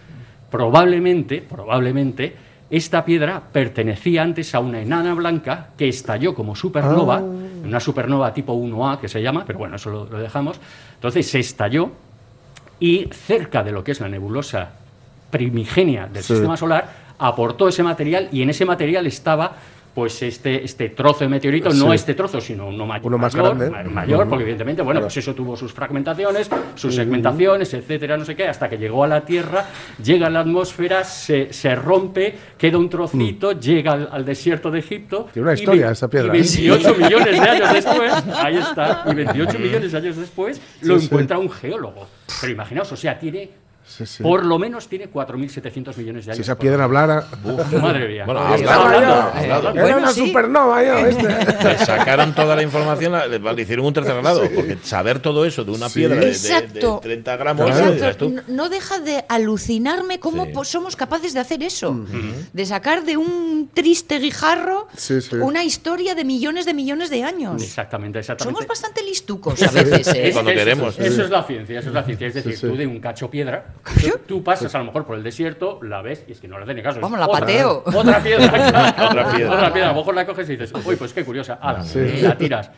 Probablemente, 0.50 1.42
probablemente, 1.48 2.34
esta 2.70 3.04
piedra 3.04 3.40
pertenecía 3.52 4.22
antes 4.22 4.54
a 4.54 4.60
una 4.60 4.80
enana 4.80 5.14
blanca 5.14 5.68
que 5.76 5.88
estalló 5.88 6.34
como 6.34 6.54
supernova, 6.56 7.18
una 7.20 7.80
supernova 7.80 8.32
tipo 8.34 8.54
1A 8.54 8.98
que 9.00 9.08
se 9.08 9.22
llama, 9.22 9.44
pero 9.46 9.58
bueno, 9.58 9.76
eso 9.76 9.90
lo, 9.90 10.04
lo 10.06 10.18
dejamos. 10.18 10.58
Entonces 10.94 11.28
se 11.30 11.38
estalló 11.38 11.90
y 12.80 13.08
cerca 13.12 13.62
de 13.62 13.72
lo 13.72 13.84
que 13.84 13.92
es 13.92 14.00
la 14.00 14.08
nebulosa 14.08 14.70
primigenia 15.30 16.06
del 16.06 16.22
Sí. 16.22 16.32
sistema 16.34 16.56
solar 16.56 17.08
aportó 17.18 17.68
ese 17.68 17.82
material 17.82 18.28
y 18.32 18.42
en 18.42 18.50
ese 18.50 18.64
material 18.64 19.06
estaba 19.06 19.52
pues 19.94 20.22
este, 20.22 20.64
este 20.64 20.90
trozo 20.90 21.20
de 21.20 21.28
meteorito, 21.28 21.70
no 21.70 21.92
este 21.92 22.14
trozo, 22.14 22.40
sino 22.40 22.68
uno 22.68 22.86
ma- 22.86 23.00
Uno 23.02 23.18
más 23.18 23.34
mayor, 23.34 23.56
grande. 23.58 23.70
ma- 23.70 23.82
mayor, 24.02 24.28
porque 24.28 24.42
evidentemente, 24.42 24.82
bueno, 24.82 25.00
pues 25.00 25.16
eso 25.16 25.34
tuvo 25.34 25.56
sus 25.56 25.72
fragmentaciones, 25.72 26.48
sus 26.76 26.94
segmentaciones, 26.94 27.72
etcétera, 27.74 28.16
no 28.16 28.24
sé 28.24 28.36
qué, 28.36 28.46
hasta 28.46 28.68
que 28.68 28.76
llegó 28.78 29.02
a 29.04 29.08
la 29.08 29.24
Tierra, 29.24 29.66
llega 30.02 30.28
a 30.28 30.30
la 30.30 30.40
atmósfera, 30.40 31.02
se, 31.04 31.52
se 31.52 31.74
rompe, 31.74 32.34
queda 32.56 32.78
un 32.78 32.88
trocito, 32.88 33.52
llega 33.58 33.92
al, 33.92 34.08
al 34.12 34.24
desierto 34.24 34.70
de 34.70 34.78
Egipto. 34.78 35.26
Mm. 35.28 35.32
Tiene 35.32 35.48
una 35.48 35.52
y 35.52 35.60
historia 35.60 35.86
ve- 35.86 35.92
esa 35.92 36.08
piedra, 36.08 36.26
Y 36.36 36.38
¿eh? 36.38 36.42
28 36.42 36.94
millones 36.98 37.40
de 37.40 37.48
años 37.48 37.72
después, 37.72 38.12
ahí 38.36 38.56
está, 38.56 39.04
y 39.10 39.14
28 39.14 39.58
millones 39.58 39.92
de 39.92 39.98
años 39.98 40.16
después 40.16 40.60
lo 40.82 40.98
sí. 40.98 41.06
encuentra 41.06 41.38
un 41.38 41.50
geólogo. 41.50 42.06
Pero 42.40 42.52
imaginaos, 42.52 42.92
o 42.92 42.96
sea, 42.96 43.18
tiene, 43.18 43.50
Sí, 43.88 44.04
sí. 44.06 44.22
por 44.22 44.44
lo 44.44 44.58
menos 44.58 44.86
tiene 44.86 45.10
4.700 45.10 45.96
millones 45.96 46.26
de 46.26 46.32
años. 46.32 46.36
Si 46.36 46.42
esa 46.42 46.58
piedra 46.58 46.84
hablara. 46.84 47.24
Madre 47.80 48.06
mía. 48.08 48.24
Bueno, 48.26 48.54
Estaba 48.54 48.84
hablado, 48.84 48.84
hablando. 48.84 49.14
hablado, 49.14 49.30
Eh, 49.44 49.52
hablado. 49.52 49.70
Era 49.72 49.82
Bueno, 49.82 49.98
una 49.98 50.12
sí. 50.12 50.26
supernova, 50.26 50.84
yo, 50.84 50.98
este. 50.98 51.28
Le 51.64 51.78
sacaron 51.78 52.34
toda 52.34 52.54
la 52.54 52.62
información, 52.62 53.12
le 53.30 53.38
le 53.38 53.62
hicieron 53.62 53.86
un 53.86 53.92
tercer 53.94 54.14
grado, 54.20 54.42
porque 54.54 54.76
saber 54.82 55.20
todo 55.20 55.44
eso 55.46 55.64
de 55.64 55.70
una 55.72 55.88
Sí. 55.88 56.00
piedra 56.00 56.16
de, 56.16 56.20
de- 56.20 56.26
de 56.26 56.32
Exacto. 56.36 57.00
30 57.02 57.36
gramos, 57.36 57.66
Claro. 57.66 57.92
dirás 57.92 57.96
Exacto. 57.96 58.26
tú. 58.28 58.34
No- 58.34 58.42
No 58.48 58.68
deja 58.68 58.98
de 59.00 59.24
alucinarme 59.28 60.20
cómo 60.20 60.46
somos 60.64 60.94
capaces 60.96 61.32
de 61.32 61.40
hacer 61.40 61.62
eso. 61.62 61.96
De 62.52 62.66
sacar 62.66 63.04
de 63.04 63.16
un 63.16 63.70
triste 63.72 64.18
guijarro 64.18 64.86
Sí, 64.96 65.20
sí. 65.20 65.36
una 65.36 65.64
historia 65.64 66.14
de 66.14 66.24
millones 66.24 66.66
de 66.66 66.74
millones 66.74 67.08
de 67.10 67.22
años. 67.24 67.62
Exactamente, 67.62 68.18
exactamente. 68.18 68.54
Somos 68.56 68.68
bastante 68.68 69.02
listucos 69.02 69.62
a 69.62 69.70
veces, 69.70 70.08
¿eh? 70.14 70.28
Es- 70.28 70.34
Cuando 70.34 70.50
eso- 70.50 70.58
queremos. 70.58 70.98
Eso 70.98 71.24
es 71.24 71.30
la 71.30 71.42
ciencia, 71.44 71.78
eso 71.80 71.88
es 71.88 71.94
la 71.94 72.02
ciencia. 72.02 72.26
Es 72.26 72.34
decir, 72.34 72.52
Sí, 72.52 72.58
sí. 72.60 72.66
tú 72.66 72.76
de 72.76 72.86
un 72.86 73.00
cacho 73.00 73.30
piedra, 73.30 73.66
tú 74.26 74.42
pasas 74.42 74.74
a 74.74 74.78
lo 74.78 74.84
mejor 74.84 75.04
por 75.06 75.16
el 75.16 75.22
desierto, 75.22 75.78
la 75.82 76.02
ves 76.02 76.24
y 76.28 76.32
es 76.32 76.40
que 76.40 76.48
no 76.48 76.58
le 76.58 76.64
hace 76.64 76.74
ni 76.74 76.82
caso. 76.82 77.00
Vamos, 77.00 77.18
la 77.18 77.26
otra- 77.26 77.40
pateo. 77.40 77.82
Otra 77.86 78.22
piedra. 78.22 78.46
Otra 78.46 79.30
piedra. 79.32 79.54
Otra 79.54 79.72
piedra. 79.72 79.88
A 79.90 79.92
lo 79.92 79.98
mejor 79.98 80.14
la 80.14 80.26
coges 80.26 80.48
y 80.50 80.56
dices, 80.56 80.72
uy, 80.84 80.96
pues 80.96 81.12
qué 81.12 81.24
curiosa. 81.24 81.54
Ala, 81.60 81.82
Sí. 81.82 81.98
y 81.98 82.20
la 82.22 82.36
tiras. 82.36 82.70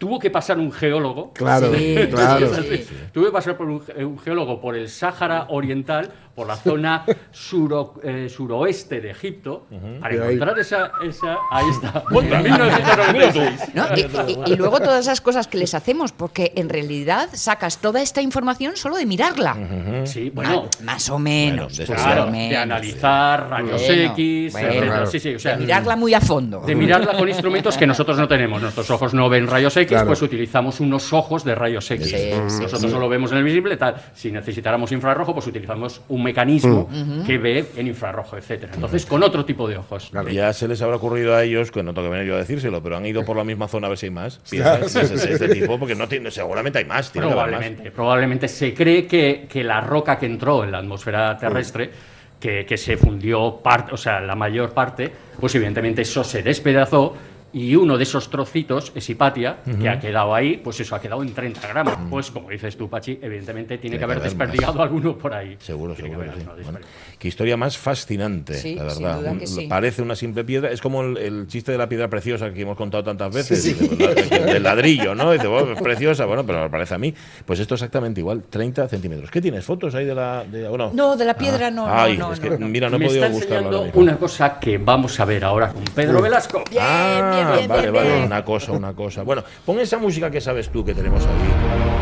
Tuvo 0.00 0.18
que 0.18 0.30
pasar 0.30 0.58
un 0.58 0.72
geólogo. 0.72 1.30
Claro, 1.34 1.72
Sí, 1.74 1.94
claro. 2.10 2.54
sí, 2.62 2.62
sí. 2.78 2.96
Tuve 3.12 3.26
que 3.26 3.32
pasar 3.32 3.54
por 3.56 3.68
un, 3.68 3.82
un 3.98 4.18
geólogo 4.18 4.58
por 4.58 4.74
el 4.74 4.88
Sáhara 4.88 5.44
Oriental, 5.50 6.10
por 6.34 6.46
la 6.46 6.56
zona 6.56 7.04
suro- 7.32 8.00
eh, 8.02 8.28
suroeste 8.30 9.02
de 9.02 9.10
Egipto, 9.10 9.66
para 10.00 10.14
Y 10.14 10.18
ahí- 10.18 10.24
encontrar 10.36 10.58
esa, 10.58 10.92
esa. 11.06 11.36
Ahí 11.50 11.66
está. 11.68 12.02
En 12.10 12.42
1996. 12.44 13.74
¿no? 13.74 13.84
Y, 13.94 14.00
y- 14.00 14.52
y 14.52 14.56
luego 14.56 14.80
todas 14.80 15.00
esas 15.00 15.20
cosas 15.20 15.46
que 15.48 15.58
les 15.58 15.74
hacemos, 15.74 16.12
porque 16.12 16.52
en 16.56 16.68
realidad 16.70 17.28
sacas 17.34 17.78
toda 17.78 18.00
esta 18.00 18.22
información 18.22 18.76
solo 18.76 18.96
de 18.96 19.04
mirarla. 19.06 19.56
Sí, 20.04 20.30
bueno. 20.30 20.62
Ma- 20.80 20.92
más 20.92 21.10
o 21.10 21.18
menos. 21.18 21.76
Bueno, 21.76 21.86
de 21.86 21.94
más 21.94 22.02
Claro, 22.04 22.30
menos. 22.30 22.50
de 22.50 22.56
analizar 22.56 23.50
rayos 23.50 23.82
Bueno, 23.86 24.12
X, 24.12 24.52
bueno. 24.52 24.68
Claro. 24.86 25.06
Sí, 25.06 25.20
sí, 25.20 25.34
o 25.34 25.38
sea, 25.38 25.52
De 25.56 25.64
mirarla 25.64 25.96
muy 25.96 26.14
a 26.14 26.20
fondo. 26.22 26.60
de 26.60 26.74
mirarla 26.74 27.12
con 27.18 27.28
instrumentos 27.28 27.76
que 27.76 27.86
nosotros 27.86 28.16
no 28.18 28.26
tenemos. 28.26 28.62
Nuestros 28.62 28.90
ojos 28.90 29.12
no 29.12 29.28
ven 29.28 29.46
rayos 29.46 29.76
X, 29.76 29.89
Claro. 29.90 30.06
pues 30.08 30.22
utilizamos 30.22 30.80
unos 30.80 31.12
ojos 31.12 31.44
de 31.44 31.54
rayos 31.54 31.90
X. 31.90 32.06
Sí, 32.08 32.16
sí, 32.48 32.62
nosotros 32.62 32.90
solo 32.90 33.08
vemos 33.08 33.30
en 33.32 33.38
el 33.38 33.44
visible, 33.44 33.76
tal. 33.76 33.96
Si 34.14 34.30
necesitáramos 34.32 34.90
infrarrojo, 34.92 35.34
pues 35.34 35.46
utilizamos 35.46 36.00
un 36.08 36.22
mecanismo 36.22 36.88
que 37.26 37.38
ve 37.38 37.66
en 37.76 37.86
infrarrojo, 37.88 38.36
etcétera. 38.36 38.72
Entonces, 38.74 39.04
con 39.06 39.22
otro 39.22 39.44
tipo 39.44 39.68
de 39.68 39.76
ojos. 39.76 40.10
Ya 40.32 40.52
se 40.52 40.66
les 40.68 40.80
habrá 40.82 40.96
ocurrido 40.96 41.34
a 41.34 41.42
ellos, 41.44 41.70
que 41.70 41.82
no 41.82 41.92
tengo 41.94 42.08
que 42.08 42.12
venir 42.12 42.28
yo 42.28 42.34
a 42.36 42.38
decírselo, 42.38 42.82
pero 42.82 42.96
han 42.96 43.06
ido 43.06 43.24
por 43.24 43.36
la 43.36 43.44
misma 43.44 43.68
zona 43.68 43.86
a 43.86 43.90
ver 43.90 43.98
si 43.98 44.06
hay 44.06 44.10
más 44.12 44.38
piezas 44.50 44.92
de 44.94 45.00
ese- 45.02 45.32
este 45.32 45.48
tipo, 45.48 45.78
porque 45.78 45.94
no 45.94 46.08
tiene, 46.08 46.30
seguramente 46.30 46.78
hay 46.78 46.84
más. 46.84 47.10
tiene 47.12 47.26
haber 47.26 47.36
más. 47.36 47.44
Probablemente, 47.48 47.90
probablemente 47.90 48.48
se 48.48 48.74
cree 48.74 49.06
que, 49.06 49.46
que 49.48 49.64
la 49.64 49.80
roca 49.80 50.18
que 50.18 50.26
entró 50.26 50.64
en 50.64 50.72
la 50.72 50.78
atmósfera 50.78 51.36
terrestre, 51.36 51.90
que, 52.38 52.64
que 52.64 52.76
se 52.78 52.96
fundió 52.96 53.60
parte, 53.62 53.92
o 53.92 53.96
sea, 53.98 54.18
la 54.20 54.34
mayor 54.34 54.72
parte, 54.72 55.12
pues 55.38 55.54
evidentemente 55.54 56.02
eso 56.02 56.24
se 56.24 56.42
despedazó 56.42 57.14
y 57.52 57.74
uno 57.74 57.96
de 57.96 58.04
esos 58.04 58.30
trocitos 58.30 58.92
es 58.94 59.08
Hipatia, 59.10 59.58
que 59.80 59.88
ha 59.88 59.98
quedado 59.98 60.34
ahí, 60.34 60.56
pues 60.56 60.78
eso 60.80 60.94
ha 60.94 61.00
quedado 61.00 61.22
en 61.22 61.32
30 61.34 61.66
gramos. 61.68 61.94
Pues 62.08 62.30
como 62.30 62.50
dices 62.50 62.76
tú, 62.76 62.88
Pachi, 62.88 63.18
evidentemente 63.22 63.78
tiene, 63.78 63.98
que 63.98 64.04
haber 64.04 64.18
haber 64.18 64.30
más. 64.36 64.38
desperdigado 64.38 64.82
alguno 64.82 65.16
por 65.18 65.34
ahí. 65.34 65.56
Seguro, 65.60 65.94
Tiene 65.94 66.10
que 66.10 66.16
seguro. 66.16 66.30
haber 66.32 66.44
que 66.44 66.62
sí. 66.64 66.70
Bueno, 66.70 66.86
qué 67.18 67.28
historia 67.28 67.56
más 67.56 67.76
fascinante, 67.76 68.54
Sí, 68.54 68.74
la 68.76 68.90
sin 68.90 69.02
verdad. 69.02 69.18
duda 69.20 69.32
que 69.32 69.38
Un- 69.40 69.46
sí. 69.46 69.66
Parece 69.68 70.02
una 70.02 70.14
simple 70.16 70.44
piedra. 70.44 70.70
Es 70.70 70.80
como 70.80 71.02
el, 71.02 71.16
el 71.18 71.46
chiste 71.48 71.72
de 71.72 71.78
la 71.78 71.88
piedra 71.88 72.08
preciosa 72.08 72.52
que 72.52 72.62
hemos 72.62 72.76
contado 72.76 73.02
tantas 73.04 73.34
veces, 73.34 73.74
pues, 73.96 74.30
del 74.30 74.62
ladrillo, 74.62 75.14
¿no? 75.14 75.32
Dice, 75.32 75.46
bueno, 75.48 75.72
es 75.72 75.82
preciosa, 75.82 76.24
bueno, 76.26 76.44
pero 76.46 76.62
me 76.62 76.70
parece 76.70 76.94
a 76.94 76.98
mí. 76.98 77.12
Pues 77.44 77.58
esto 77.60 77.74
exactamente 77.74 78.20
igual, 78.20 78.42
30 78.48 78.88
centímetros. 78.88 79.30
¿Qué 79.30 79.40
tienes? 79.40 79.64
¿Fotos 79.64 79.94
ahí 79.94 80.04
de 80.04 80.14
la.? 80.14 80.44
De, 80.44 80.62
no? 80.62 80.90
No, 80.92 81.16
de 81.16 81.24
la 81.24 81.34
piedra 81.34 81.70
no, 81.70 81.86
no, 81.86 81.92
Ay, 81.94 82.16
no, 82.16 82.32
es 82.32 82.40
que, 82.40 82.50
no, 82.50 82.58
no. 82.58 82.68
mira, 82.68 82.88
no 82.88 82.96
he 82.96 82.98
Me 83.00 83.06
podido 83.06 83.28
buscarlo. 83.30 83.86
una 83.94 84.16
cosa 84.16 84.58
que 84.58 84.78
vamos 84.78 85.18
a 85.20 85.24
ver 85.24 85.44
ahora 85.44 85.72
con 85.72 85.84
Pedro 85.84 86.22
Velasco. 86.22 86.62
Bien, 86.70 86.82
Ah, 86.84 87.39
Ah, 87.46 87.56
bien, 87.56 87.68
vale, 87.68 87.90
vale, 87.90 88.24
una 88.24 88.44
cosa, 88.44 88.72
una 88.72 88.92
cosa. 88.92 89.22
Bueno, 89.22 89.42
pon 89.64 89.78
esa 89.80 89.98
música 89.98 90.30
que 90.30 90.40
sabes 90.40 90.68
tú 90.70 90.84
que 90.84 90.94
tenemos 90.94 91.24
aquí. 91.24 92.00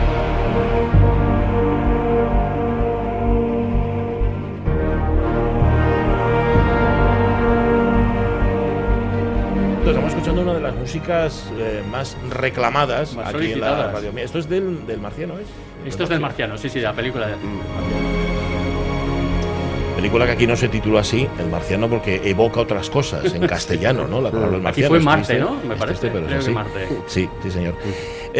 estamos 9.89 10.13
escuchando 10.13 10.43
una 10.43 10.55
de 10.55 10.61
las 10.61 10.75
músicas 10.75 11.51
eh, 11.59 11.83
más 11.91 12.15
reclamadas 12.29 13.17
aquí 13.17 13.53
en 13.53 13.61
la 13.61 13.91
radio. 13.91 14.13
Esto 14.17 14.39
es 14.39 14.49
del, 14.49 14.87
del 14.87 15.01
Marciano, 15.01 15.39
¿es? 15.39 15.49
Esto 15.87 16.03
es 16.03 16.09
del 16.11 16.21
Marciano, 16.21 16.59
sí, 16.59 16.69
sí, 16.69 16.81
la 16.81 16.93
película 16.93 17.27
de... 17.29 17.37
Mm. 17.37 18.28
Película 19.99 20.27
que 20.27 20.31
aquí 20.31 20.47
no 20.47 20.55
se 20.55 20.69
titula 20.69 21.01
así, 21.01 21.27
El 21.41 21.49
Marciano, 21.49 21.89
porque 21.91 22.21
evoca 22.23 22.61
otras 22.61 22.89
cosas 22.89 23.35
en 23.35 23.45
castellano, 23.49 24.07
¿no? 24.07 24.21
La 24.21 24.31
palabra 24.31 24.59
El 24.59 24.67
Aquí 24.69 24.83
Marciano. 24.83 24.89
fue 24.91 24.99
es 24.99 25.05
Marte, 25.05 25.39
¿no? 25.41 25.57
Me 25.69 25.75
parece. 25.75 26.09
pero 26.09 26.29
es 26.29 26.45
que. 26.45 26.51
Marte. 26.53 26.89
Sí, 27.09 27.29
sí, 27.43 27.51
señor. 27.51 27.75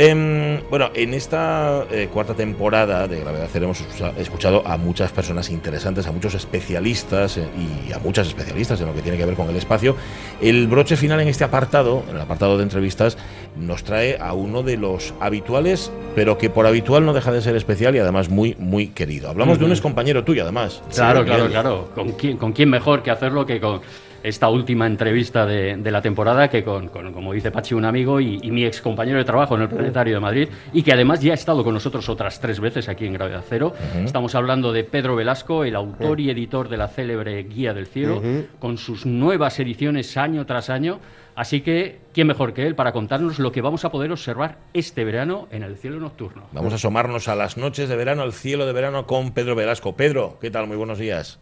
Em, 0.01 0.61
bueno, 0.71 0.91
en 0.95 1.13
esta 1.13 1.85
eh, 1.91 2.09
cuarta 2.13 2.33
temporada 2.33 3.09
de 3.09 3.19
Gravedad 3.19 3.49
Cero 3.53 3.65
hemos 3.65 3.81
escucha- 3.81 4.13
escuchado 4.17 4.63
a 4.65 4.77
muchas 4.77 5.11
personas 5.11 5.51
interesantes, 5.51 6.07
a 6.07 6.13
muchos 6.13 6.37
especialistas 6.37 7.37
eh, 7.37 7.49
y 7.89 7.93
a 7.93 7.99
muchas 7.99 8.29
especialistas 8.29 8.81
en 8.81 8.87
lo 8.87 8.95
que 8.95 9.03
tiene 9.03 9.19
que 9.19 9.27
ver 9.27 9.35
con 9.35 9.49
el 9.51 9.57
espacio. 9.57 9.97
El 10.41 10.69
broche 10.69 10.95
final 10.97 11.19
en 11.19 11.27
este 11.27 11.43
apartado, 11.43 12.05
en 12.09 12.15
el 12.15 12.23
apartado 12.23 12.57
de 12.57 12.63
entrevistas, 12.63 13.19
nos 13.57 13.83
trae 13.83 14.17
a 14.21 14.35
uno 14.35 14.63
de 14.63 14.77
los 14.77 15.15
habituales, 15.19 15.91
pero 16.15 16.39
que 16.39 16.49
por 16.49 16.69
habitual 16.69 17.05
no 17.05 17.13
deja 17.13 17.33
de 17.33 17.43
ser 17.43 17.57
especial 17.57 17.97
y 17.97 17.99
además 17.99 18.29
muy, 18.29 18.55
muy 18.57 18.87
querido. 18.91 19.29
Hablamos 19.29 19.59
de 19.59 19.65
un 19.65 19.71
Ujú. 19.73 19.79
excompañero 19.79 20.23
tuyo, 20.23 20.45
además. 20.45 20.81
Claro, 20.95 21.25
claro, 21.25 21.49
claro. 21.49 21.89
¿Con 21.97 22.13
quién, 22.13 22.37
¿Con 22.37 22.53
quién 22.53 22.71
mejor 22.71 23.03
que 23.03 23.11
hacerlo 23.11 23.45
que 23.47 23.59
con 23.61 23.81
esta 24.23 24.49
última 24.49 24.87
entrevista 24.87 25.47
de, 25.47 25.77
de 25.77 25.91
la 25.91 26.03
temporada 26.03 26.49
que 26.49 26.65
con, 26.65 26.89
con, 26.89 27.13
como 27.13 27.33
dice 27.33 27.51
Pachi, 27.51 27.75
un 27.75 27.85
amigo 27.85 28.21
y, 28.21 28.39
y 28.43 28.51
mi 28.51 28.65
ex 28.65 28.81
compañero 28.81 29.19
de 29.19 29.25
trabajo 29.25 29.57
en 29.57 29.63
el 29.63 29.69
Planetario 29.69 30.15
de 30.15 30.21
Madrid 30.21 30.49
y 30.73 30.83
que 30.83 30.93
además 30.93 31.21
ya 31.21 31.33
ha 31.33 31.35
estado 31.35 31.65
con 31.65 31.75
nosotros 31.75 32.09
otras 32.09 32.41
tres 32.41 32.61
veces 32.61 32.89
aquí 32.89 33.07
en 33.07 33.13
Gravedad 33.13 33.45
Cero. 33.49 33.73
Estamos 34.05 34.35
hablando 34.35 34.73
de 34.73 34.85
Pedro 34.85 35.17
Velasco, 35.17 35.65
el 35.65 35.77
autor 35.77 36.21
y 36.21 36.31
editor 36.31 36.69
de 36.69 36.77
la 36.77 36.89
célebre 36.89 37.43
Guía 37.45 37.75
del 37.75 37.87
Cielo, 37.87 38.23
con 38.59 38.79
sus 38.79 39.07
nuevas 39.07 39.59
ediciones 39.61 40.17
año 40.17 40.47
tras 40.47 40.71
año. 40.71 41.01
Así 41.35 41.61
que, 41.61 42.01
¿quién 42.13 42.27
mejor 42.27 42.53
que 42.53 42.67
él 42.67 42.75
para 42.75 42.91
contarnos 42.91 43.39
lo 43.39 43.53
que 43.53 43.63
vamos 43.63 43.85
a 43.85 43.93
poder 43.93 44.11
observar 44.11 44.59
este 44.75 45.05
verano 45.05 45.47
en 45.53 45.63
el 45.63 45.77
cielo 45.77 46.01
nocturno? 46.01 46.49
Vamos 46.51 46.73
a 46.73 46.77
asomarnos 46.77 47.29
a 47.29 47.37
las 47.37 47.57
noches 47.57 47.89
de 47.89 47.95
verano, 47.95 48.23
al 48.23 48.33
cielo 48.33 48.67
de 48.67 48.73
verano 48.73 49.07
con 49.07 49.31
Pedro 49.31 49.55
Velasco. 49.55 49.95
Pedro, 49.95 50.39
¿qué 50.41 50.51
tal? 50.51 50.67
Muy 50.67 50.77
buenos 50.77 50.99
días. 50.99 51.39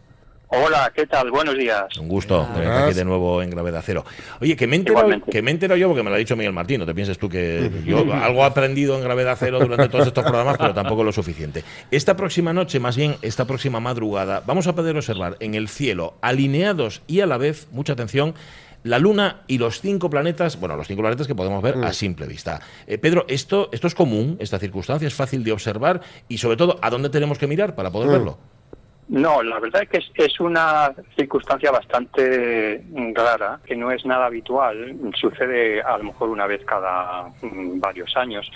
Hola, 0.48 0.92
¿qué 0.94 1.06
tal? 1.06 1.32
Buenos 1.32 1.58
días. 1.58 1.96
Un 1.98 2.08
gusto 2.08 2.42
Hola. 2.42 2.54
tenerte 2.54 2.78
aquí 2.84 2.94
de 2.94 3.04
nuevo 3.04 3.42
en 3.42 3.50
Gravedad 3.50 3.82
Cero. 3.84 4.04
Oye, 4.40 4.54
que 4.54 4.68
me 4.68 4.76
Igualmente. 4.76 5.28
que 5.30 5.42
me 5.42 5.50
he 5.50 5.54
enterado 5.54 5.76
yo 5.76 5.88
porque 5.88 6.04
me 6.04 6.10
lo 6.10 6.14
ha 6.14 6.18
dicho 6.18 6.36
Miguel 6.36 6.52
Martín. 6.52 6.78
No 6.78 6.86
te 6.86 6.94
pienses 6.94 7.18
tú 7.18 7.28
que 7.28 7.68
yo 7.84 7.98
algo 8.14 8.42
he 8.42 8.44
aprendido 8.44 8.96
en 8.96 9.02
Gravedad 9.02 9.36
Cero 9.38 9.58
durante 9.58 9.88
todos 9.88 10.06
estos 10.06 10.22
programas, 10.24 10.56
pero 10.56 10.72
tampoco 10.72 11.02
lo 11.02 11.10
suficiente. 11.10 11.64
Esta 11.90 12.16
próxima 12.16 12.52
noche, 12.52 12.78
más 12.78 12.96
bien 12.96 13.16
esta 13.22 13.44
próxima 13.44 13.80
madrugada, 13.80 14.42
vamos 14.46 14.68
a 14.68 14.74
poder 14.74 14.96
observar 14.96 15.36
en 15.40 15.54
el 15.56 15.68
cielo, 15.68 16.14
alineados 16.20 17.02
y 17.08 17.20
a 17.20 17.26
la 17.26 17.38
vez, 17.38 17.66
mucha 17.72 17.94
atención, 17.94 18.34
la 18.84 19.00
Luna 19.00 19.42
y 19.48 19.58
los 19.58 19.80
cinco 19.80 20.08
planetas, 20.10 20.60
bueno, 20.60 20.76
los 20.76 20.86
cinco 20.86 21.02
planetas 21.02 21.26
que 21.26 21.34
podemos 21.34 21.60
ver 21.60 21.74
a 21.82 21.92
simple 21.92 22.24
vista. 22.26 22.60
Eh, 22.86 22.98
Pedro, 22.98 23.24
¿esto, 23.28 23.68
¿esto 23.72 23.88
es 23.88 23.96
común, 23.96 24.36
esta 24.38 24.60
circunstancia? 24.60 25.08
¿Es 25.08 25.14
fácil 25.14 25.42
de 25.42 25.50
observar? 25.50 26.02
Y 26.28 26.38
sobre 26.38 26.56
todo, 26.56 26.78
¿a 26.82 26.88
dónde 26.90 27.08
tenemos 27.08 27.36
que 27.36 27.48
mirar 27.48 27.74
para 27.74 27.90
poder 27.90 28.10
verlo? 28.10 28.38
No, 29.08 29.42
la 29.42 29.60
verdad 29.60 29.82
es 29.82 29.88
que 29.88 29.98
es, 29.98 30.10
es 30.14 30.40
una 30.40 30.92
circunstancia 31.16 31.70
bastante 31.70 32.82
rara, 33.14 33.60
que 33.64 33.76
no 33.76 33.92
es 33.92 34.04
nada 34.04 34.26
habitual. 34.26 34.96
Sucede 35.14 35.80
a 35.80 35.96
lo 35.98 36.04
mejor 36.04 36.30
una 36.30 36.46
vez 36.46 36.64
cada 36.64 37.28
mm, 37.40 37.78
varios 37.78 38.16
años. 38.16 38.50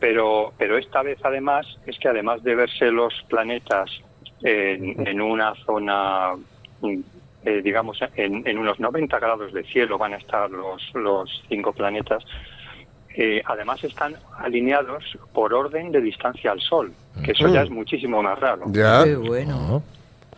Pero, 0.00 0.52
pero 0.56 0.78
esta 0.78 1.02
vez 1.02 1.18
además 1.22 1.66
es 1.84 1.98
que 1.98 2.08
además 2.08 2.42
de 2.42 2.54
verse 2.54 2.90
los 2.90 3.12
planetas 3.28 3.90
en, 4.42 5.06
en 5.06 5.20
una 5.20 5.54
zona, 5.66 6.34
mm, 6.80 7.00
eh, 7.44 7.60
digamos, 7.62 7.98
en, 8.16 8.46
en 8.46 8.58
unos 8.58 8.80
90 8.80 9.18
grados 9.18 9.52
de 9.52 9.64
cielo 9.64 9.98
van 9.98 10.14
a 10.14 10.16
estar 10.16 10.50
los, 10.50 10.82
los 10.94 11.44
cinco 11.48 11.72
planetas, 11.72 12.24
eh, 13.20 13.42
además 13.44 13.82
están 13.82 14.14
alineados 14.38 15.02
por 15.32 15.52
orden 15.52 15.90
de 15.90 16.00
distancia 16.00 16.52
al 16.52 16.60
Sol, 16.60 16.92
que 17.24 17.32
eso 17.32 17.48
ya 17.48 17.62
es 17.62 17.70
muchísimo 17.70 18.22
más 18.22 18.38
raro. 18.38 18.66
Ya. 18.68 19.02
Qué 19.02 19.16
bueno. 19.16 19.82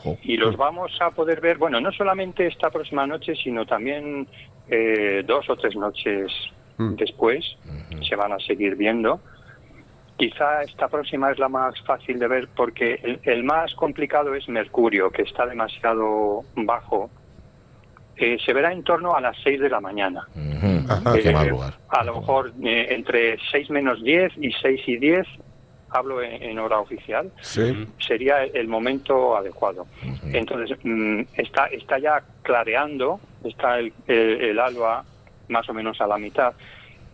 Ah. 0.03 0.15
Y 0.23 0.39
los 0.39 0.57
vamos 0.57 0.91
a 0.99 1.11
poder 1.11 1.43
ver, 1.43 1.59
bueno, 1.59 1.79
no 1.79 1.93
solamente 1.93 2.47
esta 2.47 2.71
próxima 2.71 3.07
noche, 3.07 3.35
sino 3.37 3.67
también 3.67 4.27
eh, 4.67 5.23
dos 5.27 5.51
o 5.51 5.57
tres 5.57 5.77
noches 5.77 6.33
después 6.79 7.45
se 8.09 8.17
van 8.17 8.33
a 8.33 8.39
seguir 8.39 8.77
viendo. 8.77 9.21
Quizá 10.17 10.63
esta 10.63 10.89
próxima 10.89 11.31
es 11.31 11.39
la 11.39 11.51
más 11.51 11.79
fácil 11.83 12.19
de 12.19 12.29
ver 12.29 12.49
porque 12.57 12.99
el, 13.03 13.21
el 13.25 13.45
más 13.45 13.75
complicado 13.75 14.35
es 14.35 14.49
Mercurio, 14.49 15.11
que 15.11 15.21
está 15.21 15.45
demasiado 15.45 16.45
bajo. 16.57 17.11
Eh, 18.23 18.37
se 18.45 18.53
verá 18.53 18.71
en 18.71 18.83
torno 18.85 19.15
a 19.17 19.21
las 19.23 19.35
6 19.43 19.59
de 19.61 19.71
la 19.71 19.81
mañana. 19.81 20.29
Ajá. 20.89 21.17
Eh, 21.17 21.35
a 21.89 22.05
lo 22.05 22.21
mejor 22.21 22.53
eh, 22.62 22.89
entre 22.91 23.39
6 23.50 23.71
menos 23.71 24.03
10 24.03 24.33
y 24.37 24.53
6 24.53 24.83
y 24.87 24.97
10, 24.99 25.27
hablo 25.89 26.21
en, 26.23 26.43
en 26.43 26.59
hora 26.59 26.79
oficial, 26.81 27.33
Sí. 27.41 27.87
sería 27.99 28.45
el 28.45 28.69
momento 28.69 29.37
adecuado. 29.37 29.87
Entonces, 30.33 30.77
mm, 30.83 31.23
está, 31.35 31.67
está 31.69 31.99
ya 31.99 32.23
clareando, 32.43 33.21
está 33.43 33.79
el, 33.79 33.91
el, 34.07 34.41
el 34.43 34.59
alba 34.59 35.03
más 35.49 35.67
o 35.71 35.73
menos 35.73 35.99
a 36.03 36.07
la 36.07 36.19
mitad, 36.19 36.53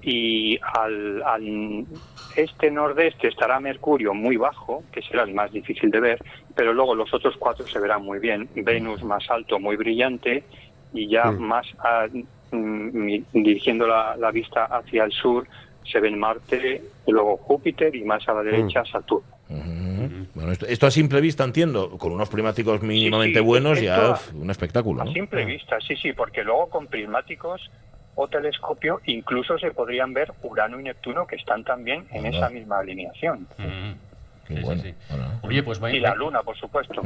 y 0.02 0.58
al, 0.60 1.22
al 1.22 1.84
este 2.36 2.70
nordeste 2.70 3.28
estará 3.28 3.60
Mercurio 3.60 4.12
muy 4.12 4.36
bajo, 4.36 4.82
que 4.92 5.02
será 5.02 5.22
el 5.22 5.34
más 5.34 5.52
difícil 5.52 5.90
de 5.90 6.00
ver, 6.00 6.18
pero 6.54 6.72
luego 6.72 6.94
los 6.96 7.12
otros 7.14 7.34
cuatro 7.38 7.64
se 7.66 7.78
verán 7.78 8.02
muy 8.04 8.18
bien. 8.18 8.48
Venus 8.56 9.02
más 9.04 9.28
alto, 9.30 9.58
muy 9.58 9.76
brillante, 9.76 10.44
y 10.98 11.08
ya 11.08 11.30
más 11.30 11.66
a- 11.78 12.06
mm, 12.52 13.22
dirigiendo 13.32 13.86
la, 13.86 14.16
la 14.16 14.30
vista 14.30 14.64
hacia 14.64 15.04
el 15.04 15.12
sur 15.12 15.46
se 15.84 16.00
ven 16.00 16.18
Marte, 16.18 16.82
y 17.06 17.12
luego 17.12 17.36
Júpiter 17.36 17.94
y 17.94 18.02
más 18.04 18.26
a 18.28 18.32
la 18.34 18.42
derecha 18.42 18.84
Saturno. 18.84 19.26
Ujú. 19.48 20.26
Bueno, 20.34 20.50
esto, 20.52 20.66
esto 20.66 20.86
a 20.86 20.90
simple 20.90 21.20
vista 21.20 21.44
entiendo, 21.44 21.90
con 21.98 22.12
unos 22.12 22.28
primáticos 22.28 22.82
mínimamente 22.82 23.38
sí, 23.38 23.44
buenos, 23.44 23.80
ya 23.80 24.06
a- 24.14 24.20
un 24.34 24.50
espectáculo. 24.50 25.02
A 25.02 25.12
simple 25.12 25.44
vista, 25.44 25.78
sí, 25.80 25.94
sí, 25.96 26.12
porque 26.12 26.42
luego 26.42 26.68
con 26.68 26.88
prismáticos 26.88 27.70
o 28.16 28.26
telescopio 28.28 29.00
incluso 29.06 29.58
se 29.58 29.70
podrían 29.70 30.12
ver 30.12 30.32
Urano 30.42 30.80
y 30.80 30.82
Neptuno 30.84 31.26
que 31.26 31.36
están 31.36 31.62
también 31.62 32.06
en 32.10 32.26
esa 32.26 32.48
misma 32.50 32.78
alineación. 32.80 33.46
Mm. 33.58 33.92
Qué 34.46 34.54
Sí, 34.54 34.60
sí, 34.60 34.64
bueno. 34.66 34.82
sí. 34.82 34.94
Bueno. 35.10 35.24
Oye, 35.42 35.62
pues 35.62 35.82
va- 35.82 35.92
Y 35.92 36.00
la 36.00 36.14
Luna, 36.14 36.40
por 36.42 36.56
supuesto. 36.56 37.00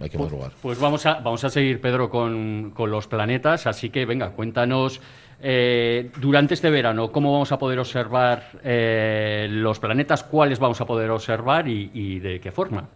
Hay 0.00 0.10
que 0.10 0.18
madrugar. 0.18 0.50
Pues 0.62 0.80
vamos 0.80 1.06
a, 1.06 1.14
vamos 1.20 1.44
a 1.44 1.50
seguir, 1.50 1.80
Pedro, 1.80 2.10
con, 2.10 2.72
con 2.74 2.90
los 2.90 3.06
planetas. 3.06 3.66
Así 3.66 3.90
que, 3.90 4.04
venga, 4.06 4.30
cuéntanos 4.32 5.00
eh, 5.40 6.10
durante 6.20 6.54
este 6.54 6.70
verano 6.70 7.10
cómo 7.12 7.32
vamos 7.32 7.52
a 7.52 7.58
poder 7.58 7.78
observar 7.78 8.44
eh, 8.64 9.46
los 9.50 9.78
planetas, 9.78 10.24
cuáles 10.24 10.58
vamos 10.58 10.80
a 10.80 10.86
poder 10.86 11.10
observar 11.10 11.68
y, 11.68 11.90
y 11.94 12.18
de 12.20 12.40
qué 12.40 12.50
forma. 12.50 12.88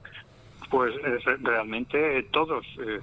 Pues 0.71 0.95
eh, 0.97 1.19
re- 1.25 1.37
realmente 1.43 2.23
todos. 2.33 2.65
eh, 2.85 3.01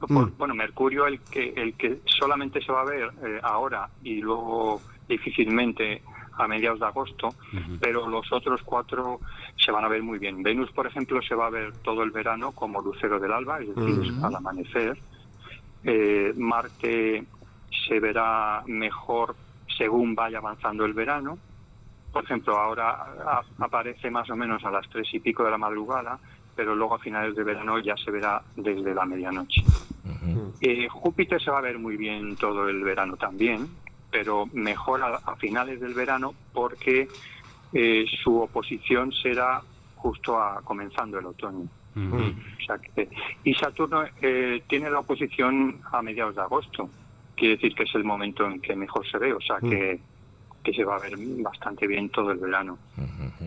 por- 0.00 0.36
Bueno, 0.36 0.54
Mercurio, 0.54 1.06
el 1.06 1.20
que, 1.20 1.52
el 1.56 1.74
que 1.74 1.98
solamente 2.06 2.60
se 2.62 2.72
va 2.72 2.82
a 2.82 2.84
ver 2.84 3.10
eh, 3.26 3.40
ahora 3.42 3.88
y 4.02 4.20
luego 4.20 4.80
difícilmente 5.08 6.02
a 6.38 6.46
mediados 6.48 6.80
de 6.80 6.86
agosto, 6.86 7.28
pero 7.80 8.08
los 8.08 8.30
otros 8.32 8.62
cuatro 8.64 9.20
se 9.56 9.70
van 9.72 9.84
a 9.84 9.88
ver 9.88 10.02
muy 10.02 10.18
bien. 10.18 10.42
Venus, 10.42 10.70
por 10.72 10.86
ejemplo, 10.86 11.20
se 11.22 11.34
va 11.34 11.46
a 11.46 11.50
ver 11.50 11.72
todo 11.82 12.02
el 12.02 12.10
verano 12.10 12.52
como 12.52 12.80
lucero 12.80 13.18
del 13.20 13.32
alba, 13.32 13.60
es 13.60 13.68
decir, 13.74 14.14
al 14.22 14.34
amanecer. 14.34 14.98
Eh, 15.84 16.32
Marte 16.36 17.24
se 17.86 18.00
verá 18.00 18.62
mejor 18.66 19.36
según 19.76 20.14
vaya 20.14 20.38
avanzando 20.38 20.84
el 20.84 20.92
verano. 20.94 21.38
Por 22.12 22.24
ejemplo, 22.24 22.56
ahora 22.56 22.90
a- 22.90 23.42
aparece 23.58 24.10
más 24.10 24.30
o 24.30 24.36
menos 24.36 24.64
a 24.64 24.70
las 24.70 24.88
tres 24.88 25.12
y 25.12 25.20
pico 25.20 25.44
de 25.44 25.50
la 25.50 25.58
madrugada, 25.58 26.18
pero 26.56 26.74
luego 26.76 26.94
a 26.94 26.98
finales 27.00 27.34
de 27.34 27.42
verano 27.42 27.78
ya 27.80 27.96
se 27.96 28.10
verá 28.10 28.40
desde 28.56 28.94
la 28.94 29.04
medianoche. 29.04 29.62
Eh, 30.60 30.88
Júpiter 30.88 31.42
se 31.42 31.50
va 31.50 31.58
a 31.58 31.62
ver 31.62 31.78
muy 31.78 31.96
bien 31.96 32.36
todo 32.36 32.68
el 32.68 32.82
verano 32.84 33.16
también, 33.16 33.68
pero 34.14 34.46
mejor 34.52 35.02
a, 35.02 35.16
a 35.16 35.34
finales 35.34 35.80
del 35.80 35.92
verano 35.92 36.36
porque 36.52 37.08
eh, 37.72 38.04
su 38.22 38.40
oposición 38.40 39.10
será 39.10 39.60
justo 39.96 40.40
a 40.40 40.62
comenzando 40.62 41.18
el 41.18 41.26
otoño. 41.26 41.66
O 42.60 42.64
sea 42.64 42.78
que- 42.78 43.08
y 43.42 43.54
Saturno 43.54 44.04
eh, 44.22 44.62
tiene 44.68 44.88
la 44.88 45.00
oposición 45.00 45.80
a 45.90 46.00
mediados 46.00 46.36
de 46.36 46.42
agosto, 46.42 46.90
quiere 47.34 47.56
decir 47.56 47.74
que 47.74 47.82
es 47.82 47.94
el 47.96 48.04
momento 48.04 48.46
en 48.46 48.60
que 48.60 48.76
mejor 48.76 49.04
se 49.10 49.18
ve, 49.18 49.32
o 49.32 49.40
sea 49.40 49.58
que, 49.68 50.00
que 50.64 50.72
se 50.72 50.82
va 50.82 50.96
a 50.96 50.98
ver 50.98 51.12
bastante 51.42 51.86
bien 51.86 52.08
todo 52.08 52.32
el 52.32 52.38
verano. 52.38 52.78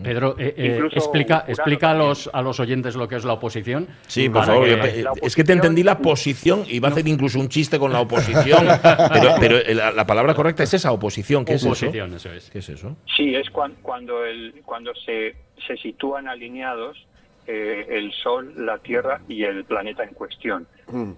Pedro, 0.02 0.36
eh, 0.38 0.54
eh, 0.56 0.80
explica, 0.92 1.44
explica 1.48 1.90
a 1.90 1.94
los, 1.94 2.30
a 2.32 2.40
los 2.40 2.60
oyentes 2.60 2.94
lo 2.94 3.08
que 3.08 3.16
es 3.16 3.24
la 3.24 3.32
oposición. 3.32 3.88
Sí, 4.06 4.28
por 4.28 4.44
favor. 4.46 4.64
que- 4.66 5.02
la 5.02 5.12
es 5.20 5.34
que 5.34 5.42
te 5.42 5.52
entendí 5.52 5.82
la 5.82 5.98
posición 5.98 6.62
y 6.68 6.78
va 6.78 6.88
a 6.88 6.90
hacer 6.92 7.06
incluso 7.08 7.40
un 7.40 7.48
chiste 7.48 7.76
con 7.78 7.92
la 7.92 8.00
oposición. 8.00 8.64
pero 9.12 9.34
pero 9.40 9.74
la, 9.74 9.90
la 9.90 10.06
palabra 10.06 10.32
correcta 10.34 10.62
es 10.62 10.72
esa 10.74 10.92
oposición. 10.92 11.44
¿Qué 11.44 11.54
es 11.54 11.62
eso? 11.62 11.68
Oposición, 11.70 12.14
eso 12.14 12.30
es. 12.32 12.48
¿Qué 12.50 12.60
es 12.60 12.68
eso? 12.68 12.96
Sí, 13.16 13.34
es 13.34 13.50
cuan- 13.50 13.74
cuando, 13.82 14.24
el, 14.24 14.62
cuando 14.64 14.94
se, 14.94 15.34
se 15.66 15.76
sitúan 15.76 16.28
alineados 16.28 17.04
eh, 17.48 17.84
el 17.90 18.12
Sol, 18.12 18.52
la 18.64 18.78
Tierra 18.78 19.20
y 19.28 19.42
el 19.42 19.64
planeta 19.64 20.04
en 20.04 20.14
cuestión. 20.14 20.68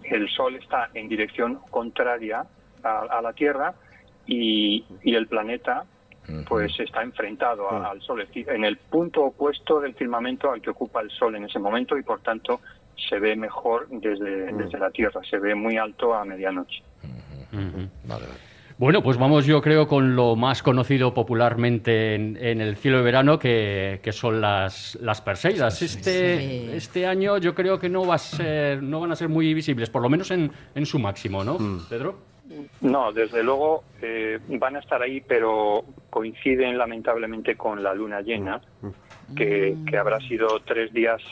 El 0.04 0.28
Sol 0.30 0.56
está 0.56 0.88
en 0.94 1.08
dirección 1.08 1.58
contraria 1.70 2.46
a, 2.82 3.00
a 3.18 3.20
la 3.20 3.34
Tierra 3.34 3.74
y, 4.30 4.84
y 5.02 5.14
el 5.14 5.26
planeta 5.26 5.84
pues 6.48 6.78
está 6.78 7.02
enfrentado 7.02 7.70
al 7.70 8.00
Sol, 8.02 8.26
en 8.34 8.64
el 8.64 8.76
punto 8.76 9.24
opuesto 9.24 9.80
del 9.80 9.94
firmamento 9.94 10.50
al 10.50 10.60
que 10.60 10.70
ocupa 10.70 11.00
el 11.00 11.10
Sol 11.10 11.34
en 11.34 11.44
ese 11.44 11.58
momento 11.58 11.98
y 11.98 12.02
por 12.02 12.20
tanto 12.20 12.60
se 13.08 13.18
ve 13.18 13.34
mejor 13.34 13.88
desde, 13.90 14.52
desde 14.52 14.78
la 14.78 14.90
Tierra, 14.90 15.20
se 15.28 15.38
ve 15.38 15.54
muy 15.54 15.76
alto 15.76 16.14
a 16.14 16.24
medianoche. 16.24 16.82
Bueno, 18.78 19.02
pues 19.02 19.18
vamos 19.18 19.44
yo 19.44 19.60
creo 19.60 19.86
con 19.86 20.16
lo 20.16 20.36
más 20.36 20.62
conocido 20.62 21.12
popularmente 21.12 22.14
en, 22.14 22.60
el 22.60 22.76
cielo 22.76 22.98
de 22.98 23.02
verano, 23.02 23.38
que, 23.38 24.00
son 24.12 24.40
las, 24.40 24.96
las 25.02 25.20
Perseidas. 25.20 25.82
Este, 25.82 26.76
este 26.76 27.06
año 27.06 27.38
yo 27.38 27.54
creo 27.54 27.78
que 27.78 27.88
no, 27.88 28.06
va 28.06 28.14
a 28.14 28.18
ser, 28.18 28.82
no 28.82 29.00
van 29.00 29.12
a 29.12 29.16
ser 29.16 29.28
muy 29.28 29.52
visibles, 29.52 29.90
por 29.90 30.00
lo 30.00 30.08
menos 30.08 30.30
en, 30.30 30.50
en 30.74 30.86
su 30.86 30.98
máximo, 30.98 31.44
¿no, 31.44 31.58
mm. 31.58 31.88
Pedro? 31.90 32.29
No, 32.80 33.12
desde 33.12 33.42
luego 33.42 33.84
eh, 34.02 34.38
van 34.48 34.76
a 34.76 34.80
estar 34.80 35.00
ahí, 35.00 35.20
pero 35.20 35.84
coinciden 36.08 36.76
lamentablemente 36.76 37.56
con 37.56 37.82
la 37.82 37.94
luna 37.94 38.20
llena, 38.22 38.60
que, 39.36 39.76
que 39.86 39.96
habrá 39.96 40.18
sido 40.20 40.60
tres 40.60 40.92
días 40.92 41.22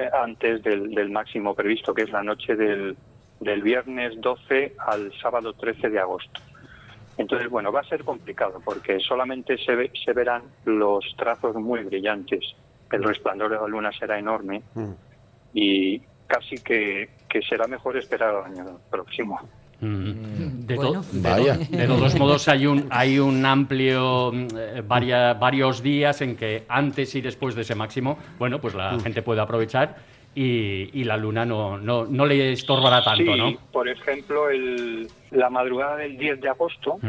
eh, 0.00 0.08
antes 0.22 0.62
del, 0.62 0.94
del, 0.94 1.10
máximo 1.10 1.54
previsto, 1.54 1.92
que 1.92 2.02
es 2.02 2.10
la 2.10 2.22
noche 2.22 2.54
del, 2.54 2.96
del 3.40 3.62
viernes 3.62 4.20
12 4.20 4.76
al 4.78 5.12
sábado 5.20 5.52
13 5.54 5.90
de 5.90 5.98
agosto. 5.98 6.40
Entonces, 7.16 7.50
bueno, 7.50 7.72
va 7.72 7.80
a 7.80 7.84
ser 7.84 8.04
complicado 8.04 8.60
porque 8.64 9.00
solamente 9.00 9.58
se, 9.58 9.90
se 10.04 10.12
verán 10.12 10.44
los 10.64 11.04
trazos 11.16 11.56
muy 11.56 11.82
brillantes. 11.82 12.54
El 12.92 13.02
resplandor 13.02 13.50
de 13.50 13.56
la 13.56 13.66
luna 13.66 13.90
será 13.92 14.18
enorme 14.18 14.62
mm. 14.74 14.92
y 15.54 16.00
casi 16.28 16.56
que, 16.58 17.10
que 17.28 17.42
será 17.42 17.66
mejor 17.66 17.96
esperar 17.96 18.36
al 18.36 18.44
año 18.44 18.78
próximo. 18.88 19.40
Mm. 19.80 20.66
De, 20.66 20.76
de, 20.76 21.86
todos 21.86 22.18
modos 22.18 22.48
hay 22.48 22.66
un 22.66 22.88
hay 22.90 23.20
un 23.20 23.46
amplio 23.46 24.32
eh, 24.34 24.82
varios 24.84 25.84
días 25.84 26.20
en 26.20 26.34
que 26.34 26.64
antes 26.68 27.14
y 27.14 27.20
después 27.20 27.54
de 27.54 27.62
ese 27.62 27.76
máximo 27.76 28.18
bueno 28.40 28.60
pues 28.60 28.74
la 28.74 28.94
mm. 28.94 29.00
gente 29.02 29.22
puede 29.22 29.40
aprovechar 29.40 29.94
y, 30.34 31.04
la 31.04 31.16
luna 31.16 31.44
no, 31.44 31.78
no, 31.78 32.04
no, 32.04 32.26
le 32.26 32.52
estorbará 32.52 33.02
tanto, 33.02 33.34
sí, 33.34 33.58
Por 33.72 33.88
ejemplo, 33.88 34.48
el, 34.50 35.08
la 35.32 35.50
madrugada 35.50 35.96
del 35.96 36.16
10 36.16 36.40
de 36.40 36.48
agosto 36.48 37.00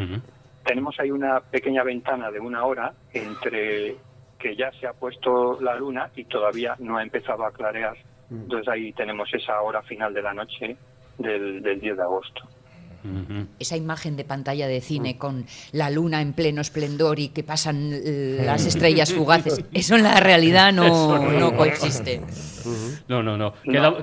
tenemos 0.64 1.00
ahí 1.00 1.12
una 1.12 1.40
pequeña 1.40 1.84
ventana 1.84 2.32
de 2.32 2.40
una 2.40 2.64
hora 2.66 2.94
entre 3.14 3.98
que 4.40 4.56
ya 4.56 4.72
se 4.80 4.88
ha 4.88 4.94
puesto 4.94 5.60
la 5.62 5.76
luna 5.76 6.10
y 6.16 6.24
todavía 6.24 6.76
no 6.80 6.98
ha 6.98 7.04
empezado 7.04 7.46
a 7.46 7.52
clarear. 7.52 7.98
Entonces 8.32 8.68
ahí 8.68 8.94
tenemos 8.94 9.32
esa 9.34 9.62
hora 9.62 9.82
final 9.84 10.14
de 10.14 10.22
la 10.22 10.34
noche 10.34 10.76
del, 11.18 11.62
del 11.62 11.80
10 11.80 11.98
de 11.98 12.04
agosto. 12.04 12.48
Esa 13.60 13.78
imagen 13.78 14.16
de 14.16 14.24
pantalla 14.24 14.68
de 14.68 14.82
cine 14.82 15.18
con 15.18 15.46
la 15.72 15.90
luna 15.90 16.22
en 16.22 16.34
pleno 16.34 16.62
esplendor 16.62 17.20
y 17.20 17.30
que 17.30 17.44
pasan 17.44 17.92
eh, 17.94 18.42
las 18.46 18.66
estrellas 18.66 19.14
fugaces, 19.14 19.64
eso 19.74 19.96
en 19.96 20.04
la 20.04 20.20
realidad 20.20 20.74
no, 20.74 21.56
coexiste. 21.56 22.22
No, 23.08 23.24
no, 23.24 23.38
no. 23.38 23.54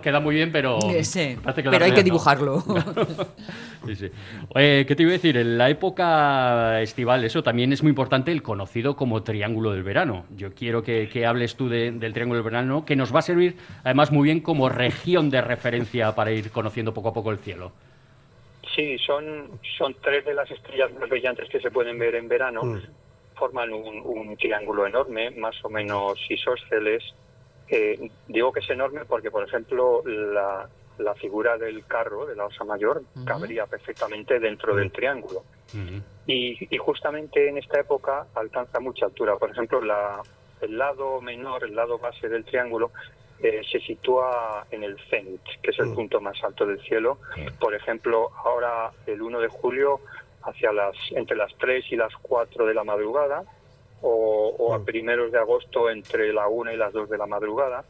Queda, 0.01 0.21
muy 0.21 0.35
bien, 0.35 0.51
pero. 0.53 0.79
pero 0.81 1.85
hay 1.85 1.93
que 1.93 2.03
dibujarlo. 2.03 2.65
¿Qué 3.87 4.95
te 4.97 5.03
iba 5.03 5.11
a 5.11 5.13
decir? 5.13 5.37
En 5.37 5.59
la 5.59 5.71
época 5.71 6.81
estival, 6.81 7.25
eso 7.25 7.43
también 7.43 7.73
es 7.73 7.83
muy 7.83 7.91
importante, 7.91 8.33
el 8.33 8.43
conocido 8.43 8.97
como 8.97 9.23
Triángulo 9.23 9.73
del 9.73 9.83
Verano. 9.83 10.25
Yo 10.37 10.55
quiero 10.55 10.83
que, 10.83 11.27
hables 11.27 11.57
tú 11.57 11.69
del 11.69 12.13
Triángulo 12.13 12.43
del 12.43 12.51
Verano, 12.51 12.85
que 12.85 12.97
nos 12.97 13.15
va 13.15 13.21
a 13.21 13.23
servir 13.23 13.57
además 13.85 14.11
muy 14.11 14.25
bien 14.25 14.41
como 14.41 14.69
región 14.69 15.31
de 15.31 15.41
referencia 15.41 16.15
para 16.15 16.33
ir 16.33 16.51
conociendo 16.51 16.93
poco 16.95 17.09
a 17.11 17.13
poco 17.13 17.31
el 17.31 17.39
cielo. 17.39 17.73
Sí, 18.77 18.99
son, 18.99 19.59
son 19.79 19.97
tres 20.03 20.27
de 20.27 20.35
las 20.35 20.51
estrellas 20.51 20.93
más 21.01 21.09
brillantes 21.09 21.49
que 21.49 21.61
se 21.61 21.71
pueden 21.71 21.99
ver 21.99 22.15
en 22.15 22.29
verano. 22.29 22.63
Mm. 22.63 22.83
Forman 23.35 23.73
un, 23.73 24.37
triángulo 24.37 24.87
enorme, 24.87 25.31
más 25.31 25.57
o 25.65 25.71
menos 25.71 26.19
isósceles. 26.29 27.03
digo 28.29 28.53
que 28.53 28.61
es 28.61 28.71
enorme 28.71 29.07
porque, 29.07 29.31
por 29.31 29.47
ejemplo, 29.49 30.03
la, 30.05 30.69
la 30.99 31.15
figura 31.15 31.57
del 31.57 31.87
carro, 31.87 32.27
de 32.27 32.37
la 32.37 32.47
Osa 32.47 32.65
Mayor, 32.65 33.03
cabría 33.25 33.67
perfectamente 33.67 34.39
dentro 34.39 34.77
del 34.77 34.93
triángulo. 34.93 35.43
y, 36.27 36.75
y, 36.75 36.79
justamente 36.79 37.49
en 37.49 37.59
esta 37.59 37.81
época 37.81 38.27
alcanza 38.35 38.79
mucha 38.79 39.07
altura. 39.07 39.37
Por 39.37 39.51
ejemplo, 39.51 39.81
la, 39.81 40.21
el 40.61 40.77
lado 40.77 41.21
menor, 41.21 41.65
el 41.65 41.75
lado 41.75 41.99
base 41.99 42.29
del 42.29 42.45
triángulo, 42.45 42.91
eh, 43.43 43.61
se 43.71 43.81
sitúa 43.81 44.67
en 44.71 44.83
el 44.83 44.99
cenit, 45.11 45.43
que 45.63 45.71
es 45.71 45.79
el 45.79 45.87
mm. 45.87 45.95
punto 45.95 46.21
más 46.21 46.43
alto 46.43 46.67
del 46.67 46.81
cielo. 46.83 47.19
Por 47.61 47.75
ejemplo, 47.75 48.31
ahora 48.45 48.93
el 49.07 49.21
1 49.21 49.41
de 49.41 49.49
julio, 49.49 50.01
hacia 50.43 50.73
las 50.73 50.97
entre 51.11 51.37
las 51.37 51.53
3 51.59 51.85
y 51.91 51.97
las 51.97 52.15
4 52.23 52.67
de 52.67 52.75
la 52.75 52.85
madrugada, 52.85 53.45
o, 54.01 54.75
a 54.75 54.79
mm. 54.79 54.85
primeros 54.85 55.33
de 55.33 55.39
agosto 55.39 55.91
entre 55.91 56.33
la 56.33 56.49
1 56.49 56.73
y 56.73 56.77
las 56.77 56.93
2 56.93 57.11
de 57.11 57.19
la 57.19 57.27
madrugada. 57.27 57.85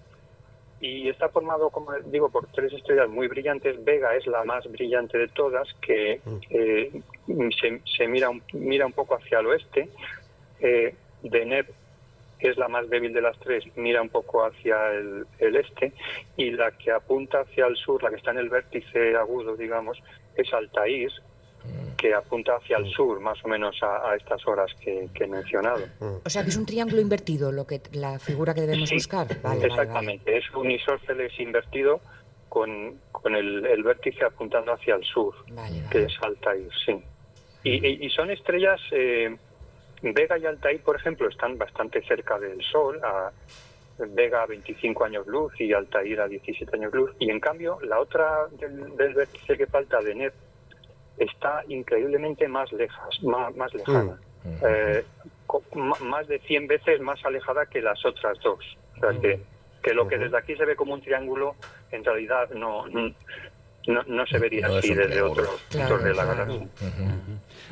Y 0.80 1.09
está 1.09 1.28
formado, 1.28 1.70
como 1.70 1.92
digo, 2.06 2.28
por 2.28 2.48
tres 2.48 2.72
estrellas 2.72 3.09
muy 3.09 3.28
brillantes. 3.28 3.82
Vega 3.82 4.14
es 4.14 4.26
la 4.26 4.44
más 4.44 4.70
brillante 4.70 5.16
de 5.16 5.28
todas, 5.28 5.72
que 5.80 6.20
mm. 6.24 6.37
eh, 6.50 7.02
se, 7.96 8.09
mira, 8.09 8.28
un, 8.30 8.42
mira 8.52 8.85
un 8.85 8.92
poco 8.92 9.14
hacia 9.14 9.38
el 9.38 9.46
oeste. 9.46 9.88
Eh, 10.61 10.94
Deneb 11.22 11.66
que 12.38 12.51
es 12.51 12.57
la 12.57 12.68
más 12.68 12.88
débil 12.88 13.12
de 13.12 13.22
las 13.22 13.38
tres, 13.38 13.64
mira 13.77 14.03
un 14.03 14.09
poco 14.09 14.44
hacia 14.44 14.77
el, 14.92 15.27
este 15.38 15.92
y 16.37 16.51
la 16.51 16.70
que 16.72 16.92
apunta 16.92 17.40
hacia 17.40 17.66
el 17.66 17.77
sur, 17.77 18.03
la 18.03 18.11
que 18.11 18.16
está 18.16 18.31
en 18.33 18.38
el 18.38 18.49
vértice 18.49 19.16
agudo, 19.16 19.57
digamos, 19.57 20.03
es 20.37 20.53
Altair, 20.53 21.11
que 21.96 22.14
apunta 22.14 22.57
hacia 22.57 22.77
el 22.77 22.88
sur, 22.90 23.20
más 23.20 23.42
o 23.44 23.49
menos 23.49 23.77
a, 23.83 24.14
estas 24.14 24.46
horas 24.46 24.70
que, 24.81 25.09
he 25.14 25.27
mencionado. 25.27 25.85
O 26.25 26.31
sea 26.31 26.42
que 26.42 26.51
es 26.51 26.57
un 26.57 26.66
triángulo 26.66 27.01
invertido, 27.01 27.51
lo 27.53 27.66
que 27.66 27.81
la 27.92 28.18
figura 28.18 28.55
que 28.55 28.61
debemos 28.61 28.90
buscar. 28.92 29.27
exactamente, 29.62 30.37
es 30.37 30.44
un 30.55 30.70
isósceles 30.70 31.38
invertido 31.40 32.01
con, 32.49 33.01
con 33.12 33.35
el, 33.35 33.83
vértice 33.83 34.25
apuntando 34.25 34.72
hacia 34.72 34.94
el 34.94 35.05
sur, 35.05 35.35
que 35.90 36.05
es 36.05 36.12
Altair, 36.22 36.68
sí. 36.85 37.03
Y, 37.64 38.07
y, 38.07 38.11
son 38.11 38.31
estrellas 38.31 38.81
eh, 38.92 39.37
Vega 40.02 40.38
y 40.38 40.46
Altair, 40.46 40.82
por 40.82 40.96
ejemplo, 40.96 41.28
están 41.28 41.59
bastante 41.59 42.02
cerca 42.02 42.38
del 42.38 42.62
Sol, 42.62 43.00
a 43.02 43.32
Vega 43.98 44.42
a 44.42 44.46
25 44.46 45.04
años 45.04 45.26
luz 45.26 45.52
y 45.59 45.72
Altair 45.72 46.20
a 46.20 46.28
17 46.28 46.76
años 46.76 46.92
luz, 46.92 47.11
y 47.18 47.30
en 47.30 47.40
cambio 47.40 47.78
la 47.82 47.98
otra 47.98 48.46
del, 48.52 49.14
vértice 49.14 49.56
que 49.56 49.66
falta 49.66 50.00
de 50.00 50.14
NEP 50.14 50.35
está 51.18 51.64
increíblemente 51.68 52.46
más 52.46 52.70
lejas, 52.72 53.22
más, 53.22 53.72
lejana, 53.72 54.18
mm. 54.44 54.64
eh, 54.66 55.04
más 56.00 56.28
de 56.28 56.38
100 56.40 56.66
veces 56.66 57.00
más 57.00 57.24
alejada 57.24 57.66
que 57.66 57.80
las 57.80 58.04
otras 58.04 58.38
dos. 58.40 58.76
O 58.96 59.00
sea 59.00 59.18
que, 59.18 59.40
que 59.82 59.94
lo 59.94 60.06
que 60.06 60.18
desde 60.18 60.37
aquí 60.37 60.56
se 60.56 60.66
ve 60.66 60.76
como 60.76 60.92
un 60.92 61.00
triángulo, 61.00 61.54
en 61.90 62.04
realidad 62.04 62.50
no, 62.50 62.85
no, 63.87 64.03
no 64.07 64.27
se 64.27 64.38
vería 64.38 64.66
así 64.66 64.94
desde 64.94 65.22
otros 65.22 65.49
puntos 65.70 66.05
de 66.05 66.14
la 66.14 66.25
galaxia. 66.25 66.66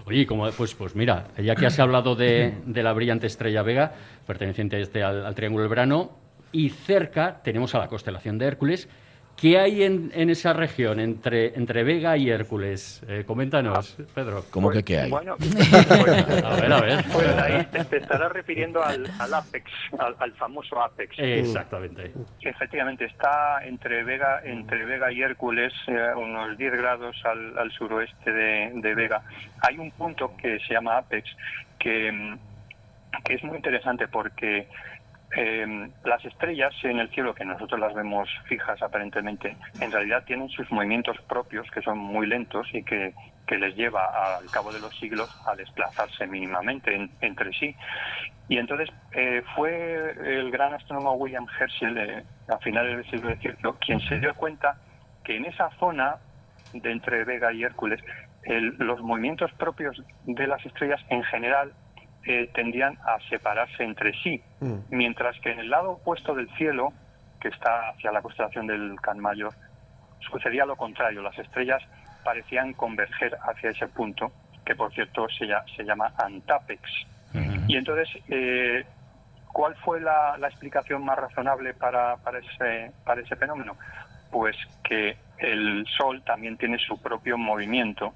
Oye, 0.06 0.26
como, 0.26 0.50
pues, 0.52 0.74
pues 0.74 0.94
mira, 0.94 1.28
ya 1.38 1.54
que 1.54 1.66
has 1.66 1.78
hablado 1.78 2.14
de, 2.14 2.54
de 2.66 2.82
la 2.82 2.92
brillante 2.92 3.26
estrella 3.26 3.62
Vega, 3.62 3.94
perteneciente 4.26 4.80
este 4.80 5.02
al, 5.02 5.24
al 5.24 5.34
Triángulo 5.34 5.62
del 5.62 5.70
Verano, 5.70 6.12
y 6.52 6.70
cerca 6.70 7.40
tenemos 7.42 7.74
a 7.74 7.78
la 7.78 7.88
constelación 7.88 8.38
de 8.38 8.46
Hércules, 8.46 8.88
¿Qué 9.36 9.58
hay 9.58 9.82
en, 9.82 10.10
en, 10.14 10.30
esa 10.30 10.52
región 10.52 11.00
entre, 11.00 11.56
entre 11.56 11.82
Vega 11.82 12.16
y 12.16 12.30
Hércules? 12.30 13.02
Eh, 13.08 13.24
coméntanos, 13.26 13.96
Pedro. 14.14 14.44
¿Cómo 14.50 14.70
que 14.70 14.82
qué 14.82 15.00
hay? 15.00 15.10
Bueno, 15.10 15.36
pues, 15.38 16.44
a 16.44 16.56
ver, 16.56 16.72
a 16.72 16.80
ver. 16.80 17.04
Pues 17.12 17.28
ahí 17.38 17.64
te, 17.66 17.96
estarás 17.96 18.32
refiriendo 18.32 18.82
al, 18.82 19.10
al 19.18 19.34
Apex, 19.34 19.70
al, 19.98 20.32
famoso 20.34 20.80
Apex. 20.80 21.16
Exactamente. 21.18 22.12
Efectivamente, 22.40 23.06
está 23.06 23.64
entre 23.64 24.04
Vega, 24.04 24.40
entre 24.44 24.84
Vega 24.84 25.10
y 25.12 25.22
Hércules, 25.22 25.72
eh, 25.88 26.12
unos 26.16 26.56
10 26.56 26.72
grados 26.72 27.16
al, 27.24 27.58
al 27.58 27.72
suroeste 27.72 28.32
de, 28.32 28.70
de, 28.74 28.94
Vega. 28.94 29.22
Hay 29.62 29.78
un 29.78 29.90
punto 29.90 30.36
que 30.36 30.60
se 30.60 30.74
llama 30.74 30.98
Apex 30.98 31.28
que, 31.78 32.36
que 33.24 33.34
es 33.34 33.42
muy 33.42 33.56
interesante 33.56 34.06
porque 34.06 34.68
eh, 35.36 35.90
las 36.04 36.24
estrellas 36.24 36.72
en 36.84 36.98
el 36.98 37.08
cielo, 37.10 37.34
que 37.34 37.44
nosotros 37.44 37.80
las 37.80 37.94
vemos 37.94 38.28
fijas 38.46 38.80
aparentemente, 38.82 39.56
en 39.80 39.90
realidad 39.90 40.24
tienen 40.24 40.48
sus 40.48 40.70
movimientos 40.70 41.16
propios 41.28 41.68
que 41.70 41.82
son 41.82 41.98
muy 41.98 42.26
lentos 42.26 42.66
y 42.72 42.82
que, 42.82 43.12
les 43.46 43.76
lleva 43.76 44.36
al 44.38 44.50
cabo 44.50 44.72
de 44.72 44.80
los 44.80 44.98
siglos 44.98 45.30
a 45.46 45.54
desplazarse 45.54 46.26
mínimamente 46.26 47.08
entre 47.20 47.52
sí. 47.52 47.76
Y 48.48 48.58
entonces 48.58 48.90
eh, 49.12 49.42
fue 49.54 50.12
el 50.24 50.50
gran 50.50 50.74
astrónomo 50.74 51.12
William 51.12 51.46
Herschel, 51.60 51.96
eh, 51.98 52.24
a 52.48 52.58
finales 52.58 52.96
del 52.96 53.10
siglo 53.10 53.34
XVIII, 53.36 53.74
quien 53.80 54.00
se 54.00 54.18
dio 54.18 54.34
cuenta 54.34 54.76
que 55.22 55.36
en 55.36 55.44
esa 55.44 55.70
zona 55.78 56.16
de 56.72 56.90
entre 56.90 57.24
Vega 57.24 57.52
y 57.52 57.62
Hércules, 57.62 58.00
los 58.78 59.00
movimientos 59.00 59.52
propios 59.52 60.02
de 60.24 60.46
las 60.46 60.64
estrellas 60.66 61.00
en 61.08 61.22
general 61.22 61.72
eh, 62.26 62.48
tendían 62.54 62.98
a 63.04 63.18
separarse 63.28 63.82
entre 63.82 64.12
sí, 64.22 64.42
mm. 64.60 64.74
mientras 64.90 65.38
que 65.40 65.50
en 65.50 65.58
el 65.58 65.70
lado 65.70 65.92
opuesto 65.92 66.34
del 66.34 66.48
cielo, 66.56 66.92
que 67.40 67.48
está 67.48 67.90
hacia 67.90 68.12
la 68.12 68.22
constelación 68.22 68.66
del 68.66 68.96
Can 69.00 69.20
Mayor, 69.20 69.52
sucedía 70.20 70.64
lo 70.64 70.76
contrario, 70.76 71.22
las 71.22 71.38
estrellas 71.38 71.82
parecían 72.24 72.72
converger 72.72 73.36
hacia 73.42 73.70
ese 73.70 73.86
punto 73.88 74.32
que 74.64 74.74
por 74.74 74.92
cierto 74.92 75.26
se, 75.28 75.46
se 75.76 75.84
llama 75.84 76.12
Antapex. 76.16 76.82
Y 77.66 77.76
entonces, 77.76 78.08
eh, 78.28 78.84
¿cuál 79.52 79.74
fue 79.76 80.00
la, 80.00 80.36
la, 80.38 80.48
explicación 80.48 81.04
más 81.04 81.18
razonable 81.18 81.74
para, 81.74 82.16
para, 82.18 82.38
ese, 82.38 82.92
para 83.04 83.20
ese 83.20 83.34
fenómeno? 83.36 83.76
Pues 84.30 84.56
que 84.84 85.16
el 85.38 85.84
Sol 85.96 86.22
también 86.22 86.56
tiene 86.56 86.78
su 86.78 87.00
propio 87.00 87.36
movimiento 87.36 88.14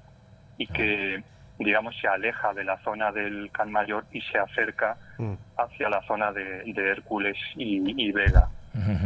y 0.57 0.67
que 0.67 1.23
digamos, 1.59 1.95
se 1.99 2.07
aleja 2.07 2.53
de 2.53 2.63
la 2.63 2.77
zona 2.79 3.11
del 3.11 3.49
Can 3.51 3.71
Mayor 3.71 4.05
y 4.11 4.21
se 4.21 4.37
acerca 4.37 4.97
mm. 5.17 5.33
hacia 5.57 5.89
la 5.89 6.01
zona 6.03 6.31
de, 6.31 6.63
Hércules 6.65 7.37
y, 7.55 8.11
Vega. 8.11 8.49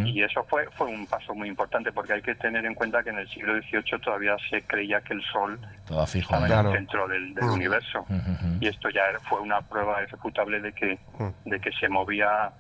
Y 0.06 0.22
eso 0.22 0.44
fue, 0.44 0.68
fue 0.78 0.88
un 0.88 1.08
paso 1.08 1.34
muy 1.34 1.48
importante 1.48 1.92
porque 1.92 2.14
hay 2.14 2.22
que 2.22 2.36
tener 2.36 2.64
en 2.66 2.76
cuenta 2.76 3.02
que 3.02 3.10
en 3.10 3.18
el 3.18 3.28
siglo 3.30 3.60
XVIII 3.60 4.00
todavía 4.04 4.36
se 4.50 4.62
creía 4.62 5.02
que 5.02 5.14
el 5.14 5.24
Sol 5.24 5.60
estaba 6.14 6.46
en 6.46 6.68
el 6.68 6.74
centro 6.74 7.08
del, 7.08 7.34
mm. 7.34 7.52
universo. 7.52 8.06
Y 8.60 8.68
esto 8.68 8.90
ya 8.90 9.04
fue 9.28 9.40
una 9.40 9.62
prueba 9.62 10.04
ejecutable 10.04 10.62
de 10.62 10.74
que, 10.74 11.00
mm. 11.18 11.50
de 11.50 11.60
que 11.60 11.72
se 11.72 11.90
movía 11.90 12.52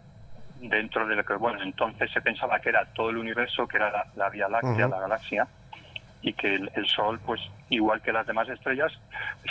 dentro 0.59 1.05
de 1.07 1.15
lo 1.15 1.23
que, 1.23 1.35
bueno, 1.35 1.61
entonces 1.61 2.09
se 2.11 2.21
pensaba 2.21 2.59
que 2.59 2.69
era 2.69 2.85
todo 2.93 3.11
el 3.11 3.17
universo, 3.17 3.67
que 3.67 3.77
era 3.77 4.05
la, 4.15 4.29
Vía 4.29 4.47
Láctea, 4.47 4.87
la 4.87 4.99
galaxia, 5.01 5.47
y 6.23 6.33
que 6.33 6.55
el, 6.55 6.87
Sol, 6.87 7.19
pues 7.25 7.41
igual 7.69 8.01
que 8.01 8.11
las 8.11 8.25
demás 8.25 8.49
estrellas, 8.49 8.91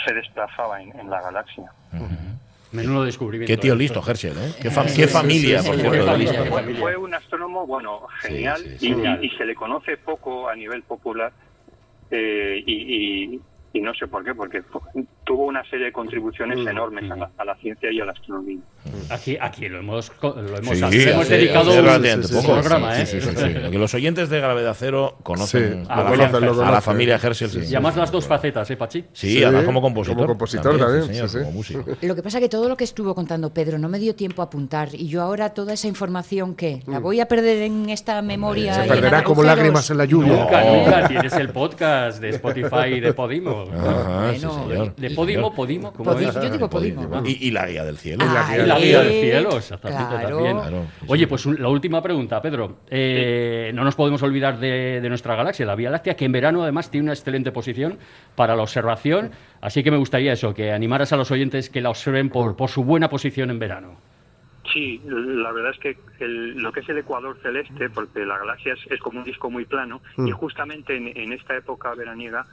se 0.05 0.13
desplazaba 0.13 0.81
en, 0.81 1.09
la 1.09 1.21
galaxia. 1.21 1.71
Menudo 2.71 3.05
descubrimiento. 3.05 3.53
Qué 3.53 3.57
tío 3.57 3.73
¿eh? 3.73 3.77
listo, 3.77 4.03
Herschel, 4.05 4.35
¿eh? 4.37 4.51
Qué, 4.59 4.71
familia, 4.71 5.61
por 5.61 5.75
cierto. 5.79 6.79
Fue, 6.79 6.97
un 6.97 7.13
astrónomo, 7.13 7.67
bueno, 7.67 8.07
genial, 8.21 8.61
y, 8.81 9.29
se 9.37 9.45
le 9.45 9.53
conoce 9.53 9.97
poco 9.97 10.49
a 10.49 10.55
nivel 10.55 10.81
popular, 10.81 11.31
eh, 12.09 12.63
y, 12.65 13.39
y 13.73 13.81
no 13.81 13.93
sé 13.93 14.07
por 14.07 14.23
qué, 14.23 14.33
porque 14.33 14.63
tuvo 15.23 15.45
una 15.45 15.63
serie 15.69 15.87
de 15.87 15.91
contribuciones 15.91 16.59
mm, 16.59 16.67
enormes 16.67 17.11
a, 17.11 17.15
la, 17.15 17.27
mm. 17.27 17.31
a, 17.37 17.45
la, 17.45 17.55
ciencia 17.55 17.91
y 17.91 17.99
a 17.99 18.05
la 18.05 18.11
astronomía. 18.11 18.59
Aquí, 19.09 19.37
aquí 19.39 19.69
lo 19.69 19.79
hemos, 19.79 20.11
lo 20.21 20.57
hemos, 20.57 20.81
hemos 20.81 21.29
dedicado 21.29 21.71
un, 21.71 22.43
programa, 22.43 22.99
¿eh? 22.99 23.69
los 23.71 23.93
oyentes 23.93 24.29
de 24.29 24.39
Gravedad 24.39 24.75
Cero 24.77 25.17
conocen 25.23 25.85
a, 25.89 26.03
la, 26.03 26.25
a, 26.27 26.71
la, 26.71 26.81
familia 26.81 27.19
Herschel. 27.21 27.63
Y 27.63 27.75
además 27.75 27.95
las 27.95 28.11
dos 28.11 28.27
facetas, 28.27 28.69
¿eh, 28.71 28.77
Pachi? 28.77 29.05
Sí, 29.13 29.43
además 29.43 29.63
como 29.65 29.81
compositor. 29.81 30.17
Como 30.17 30.27
compositor 30.27 30.77
también, 30.77 31.27
como 31.27 31.51
músico. 31.51 31.83
Lo 32.01 32.15
que 32.15 32.23
pasa 32.23 32.39
es 32.39 32.43
que 32.43 32.49
todo 32.49 32.67
lo 32.67 32.75
que 32.75 32.83
estuvo 32.83 33.15
contando 33.15 33.53
Pedro 33.53 33.77
no 33.77 33.89
me 33.89 33.99
dio 33.99 34.15
tiempo 34.15 34.41
a 34.41 34.45
apuntar 34.45 34.89
y 34.93 35.07
yo 35.07 35.21
ahora 35.21 35.53
toda 35.53 35.73
esa 35.73 35.87
información, 35.87 36.55
¿qué? 36.55 36.81
¿La 36.87 36.99
mm. 36.99 37.03
voy 37.03 37.19
a 37.19 37.27
perder 37.27 37.63
en 37.63 37.89
esta 37.89 38.21
memoria? 38.21 38.73
Se 38.73 38.87
perderá 38.87 39.23
como 39.23 39.43
lágrimas 39.43 39.89
en 39.89 39.97
la 39.97 40.05
lluvia. 40.05 40.33
Nunca, 40.33 40.63
nunca 40.63 41.07
tienes 41.07 41.33
el 41.33 41.49
podcast 41.49 42.19
de 42.19 42.29
Spotify 42.29 42.99
de 42.99 43.13
Podimo. 43.13 43.65
De 44.97 45.12
Podimo, 45.15 45.53
Podimo. 45.53 45.93
yo 45.95 46.49
digo 46.49 46.69
Podimo. 46.69 47.23
Y, 47.25 47.51
la 47.51 47.67
guía 47.67 47.83
del 47.83 47.97
cielo. 47.97 48.23
y 48.25 48.65
la 48.67 48.79
guía, 48.79 49.01
del 49.01 49.21
cielo, 49.21 49.57
exactamente. 49.57 50.27
También. 50.27 50.57
Oye, 51.07 51.27
pues 51.27 51.45
la 51.45 51.69
última 51.69 52.01
pregunta, 52.01 52.41
Pedro. 52.41 52.79
Eh, 52.89 53.71
no 53.73 53.83
nos 53.83 53.95
podemos 53.95 54.21
olvidar 54.23 54.59
de, 54.59 55.01
nuestra 55.07 55.35
galaxia, 55.35 55.65
la 55.65 55.75
Vía 55.75 55.89
Láctea, 55.89 56.15
que 56.15 56.25
en 56.25 56.31
verano 56.31 56.63
además 56.63 56.89
tiene 56.89 57.05
una 57.05 57.13
excelente 57.13 57.51
posición 57.51 57.97
para 58.35 58.55
la 58.55 58.63
observación. 58.63 59.31
Así 59.61 59.83
que 59.83 59.91
me 59.91 59.97
gustaría 59.97 60.33
eso, 60.33 60.53
que 60.53 60.71
animaras 60.71 61.13
a 61.13 61.17
los 61.17 61.31
oyentes 61.31 61.69
que 61.69 61.81
la 61.81 61.89
observen 61.89 62.29
por, 62.29 62.55
por 62.55 62.69
su 62.69 62.83
buena 62.83 63.09
posición 63.09 63.49
en 63.49 63.59
verano. 63.59 63.97
Sí, 64.71 65.01
la 65.05 65.51
verdad 65.51 65.71
es 65.71 65.79
que 65.79 65.97
lo 66.25 66.71
que 66.71 66.79
es 66.79 66.89
el 66.89 66.97
ecuador 66.97 67.37
celeste, 67.41 67.89
porque 67.89 68.25
la 68.25 68.37
galaxia 68.37 68.75
es, 68.89 68.99
como 69.01 69.19
un 69.19 69.25
disco 69.25 69.49
muy 69.49 69.65
plano, 69.65 70.01
y 70.17 70.31
mm. 70.31 70.31
justamente 70.31 70.95
en, 70.95 71.33
esta 71.33 71.57
época 71.57 71.93
veraniega 71.95 72.45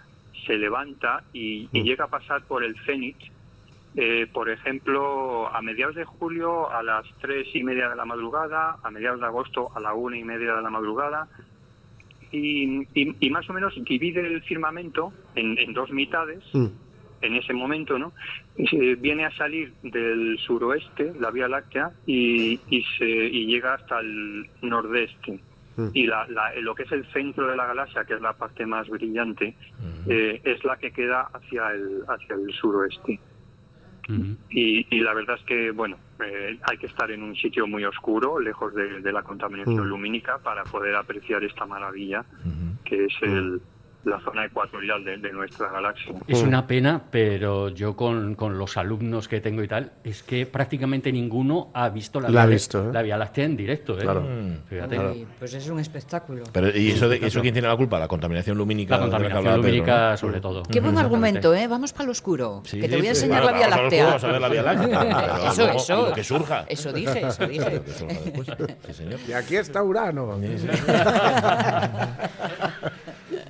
se 0.47 0.57
levanta 0.57 1.25
y, 1.33 1.69
mm. 1.73 1.77
llega 1.83 2.05
a 2.05 2.09
pasar 2.09 2.43
por 2.45 2.65
el 2.65 2.77
cenit, 2.85 3.17
eh, 3.97 4.27
por 4.33 4.49
ejemplo, 4.49 5.49
a 5.49 5.61
mediados 5.63 5.97
de 5.97 6.05
julio 6.05 6.71
a 6.71 6.83
las 6.83 7.05
tres 7.21 7.49
y 7.55 7.63
media 7.63 7.89
de 7.89 7.97
la 7.97 8.05
madrugada, 8.05 8.77
a 8.83 8.91
mediados 8.91 9.21
de 9.21 9.27
agosto 9.27 9.69
a 9.75 9.81
la 9.81 9.95
una 9.95 10.17
y 10.17 10.25
media 10.25 10.55
de 10.55 10.63
la 10.63 10.71
madrugada, 10.71 11.29
y, 12.33 12.87
más 13.31 13.51
o 13.51 13.53
menos 13.53 13.75
divide 13.85 14.21
el 14.25 14.43
firmamento 14.43 15.13
en, 15.35 15.73
dos 15.73 15.91
mitades. 15.91 16.43
Mm. 16.53 16.67
En 17.23 17.35
ese 17.35 17.53
momento, 17.53 17.99
¿no? 17.99 18.15
viene 18.57 19.27
a 19.27 19.37
salir 19.37 19.75
del 19.83 20.39
suroeste, 20.39 21.13
la 21.21 21.31
Vía 21.31 21.49
Láctea, 21.49 21.91
y, 22.07 22.59
y, 22.71 22.83
se, 22.97 23.05
y 23.05 23.45
llega 23.45 23.75
hasta 23.75 24.01
el 24.01 24.49
nordeste. 24.63 25.39
Mm. 25.77 25.89
y 25.95 26.07
la, 26.07 26.27
lo 26.61 26.75
que 26.75 26.83
es 26.85 26.93
el 26.93 27.07
centro 27.13 27.47
de 27.47 27.57
la 27.57 27.67
galaxia, 27.67 28.05
que 28.05 28.15
es 28.15 28.21
la 28.21 28.33
parte 28.33 28.67
más 28.67 28.89
brillante, 28.89 29.57
eh, 30.09 30.41
es 30.45 30.65
la 30.65 30.77
que 30.77 30.91
queda 30.91 31.29
hacia 31.33 31.71
el, 31.73 32.03
hacia 32.09 32.35
el 32.35 32.53
suroeste. 32.53 33.21
y, 34.51 35.01
la 35.01 35.15
verdad 35.15 35.37
es 35.39 35.45
que, 35.45 35.71
bueno, 35.71 35.97
eh, 36.25 36.59
hay 36.69 36.77
que 36.79 36.87
estar 36.87 37.11
en 37.13 37.23
un 37.23 37.37
sitio 37.37 37.67
muy 37.69 37.85
oscuro, 37.85 38.41
lejos 38.41 38.75
de, 38.75 39.13
la 39.13 39.23
contaminación 39.23 39.87
mm. 39.87 39.89
lumínica, 39.89 40.39
para 40.39 40.65
poder 40.65 40.97
apreciar 40.97 41.45
esta 41.45 41.65
maravilla 41.67 42.25
que 42.85 43.05
es 43.05 43.13
el, 43.23 43.61
la 44.05 44.19
zona 44.21 44.47
ecuatorial 44.47 45.05
de, 45.05 45.33
nuestra 45.33 45.71
galaxia. 45.71 46.15
Es 46.27 46.43
una 46.43 46.67
pena, 46.67 47.03
pero 47.11 47.69
yo 47.69 47.97
con, 47.97 48.35
con, 48.35 48.59
los 48.59 48.77
alumnos 48.77 49.29
que 49.29 49.41
tengo 49.41 49.63
y 49.63 49.69
tal, 49.69 49.93
es 50.05 50.23
que 50.23 50.47
prácticamente 50.47 51.13
ninguno 51.13 51.71
ha 51.75 51.89
visto 51.91 52.21
la, 52.21 52.31
la, 52.31 52.47
vía, 52.47 52.55
visto, 52.55 52.89
¿eh? 52.89 52.93
la 52.93 53.03
vía 53.03 53.17
Láctea 53.17 53.45
en 53.45 53.57
directo. 53.57 53.99
¿eh? 53.99 54.03
Claro. 54.03 54.27
Fíjate. 54.69 55.27
pues 55.39 55.55
es 55.55 55.69
un 55.69 55.81
espectáculo. 55.81 56.45
Pero, 56.53 56.77
¿Y 56.77 56.91
eso, 56.91 57.09
de, 57.09 57.25
eso 57.25 57.41
quién 57.43 57.53
tiene 57.53 57.69
la 57.69 57.77
culpa? 57.77 57.99
La 57.99 58.09
contaminación 58.09 58.57
lumínica. 58.57 58.97
La 58.97 59.03
contaminación 59.03 59.57
lumínica, 59.57 60.17
sobre 60.17 60.41
todo. 60.41 60.63
Qué 60.63 60.81
buen 60.81 60.99
argumento, 60.99 61.55
¿eh? 61.55 61.69
Vamos 61.69 61.93
para 61.93 62.07
lo 62.07 62.13
oscuro. 62.13 62.63
que 62.69 62.89
te 62.89 62.97
voy 62.97 63.07
a 63.07 63.11
enseñar 63.11 63.45
la 63.45 63.53
Vía 63.53 63.69
Láctea. 63.69 64.07
Vamos 64.07 64.25
a 64.25 64.33
ver 64.33 64.41
la 64.41 64.49
Vía 64.49 64.63
Láctea. 64.63 65.49
eso, 65.49 65.71
eso. 65.71 66.09
Lo 66.09 66.15
que 66.15 66.25
surja. 66.25 66.65
Eso 66.69 66.93
dije, 66.93 67.27
eso 67.27 67.47
dije. 67.47 67.83
Y 69.29 69.33
aquí 69.33 69.57
está 69.57 69.83
Urano. 69.83 70.31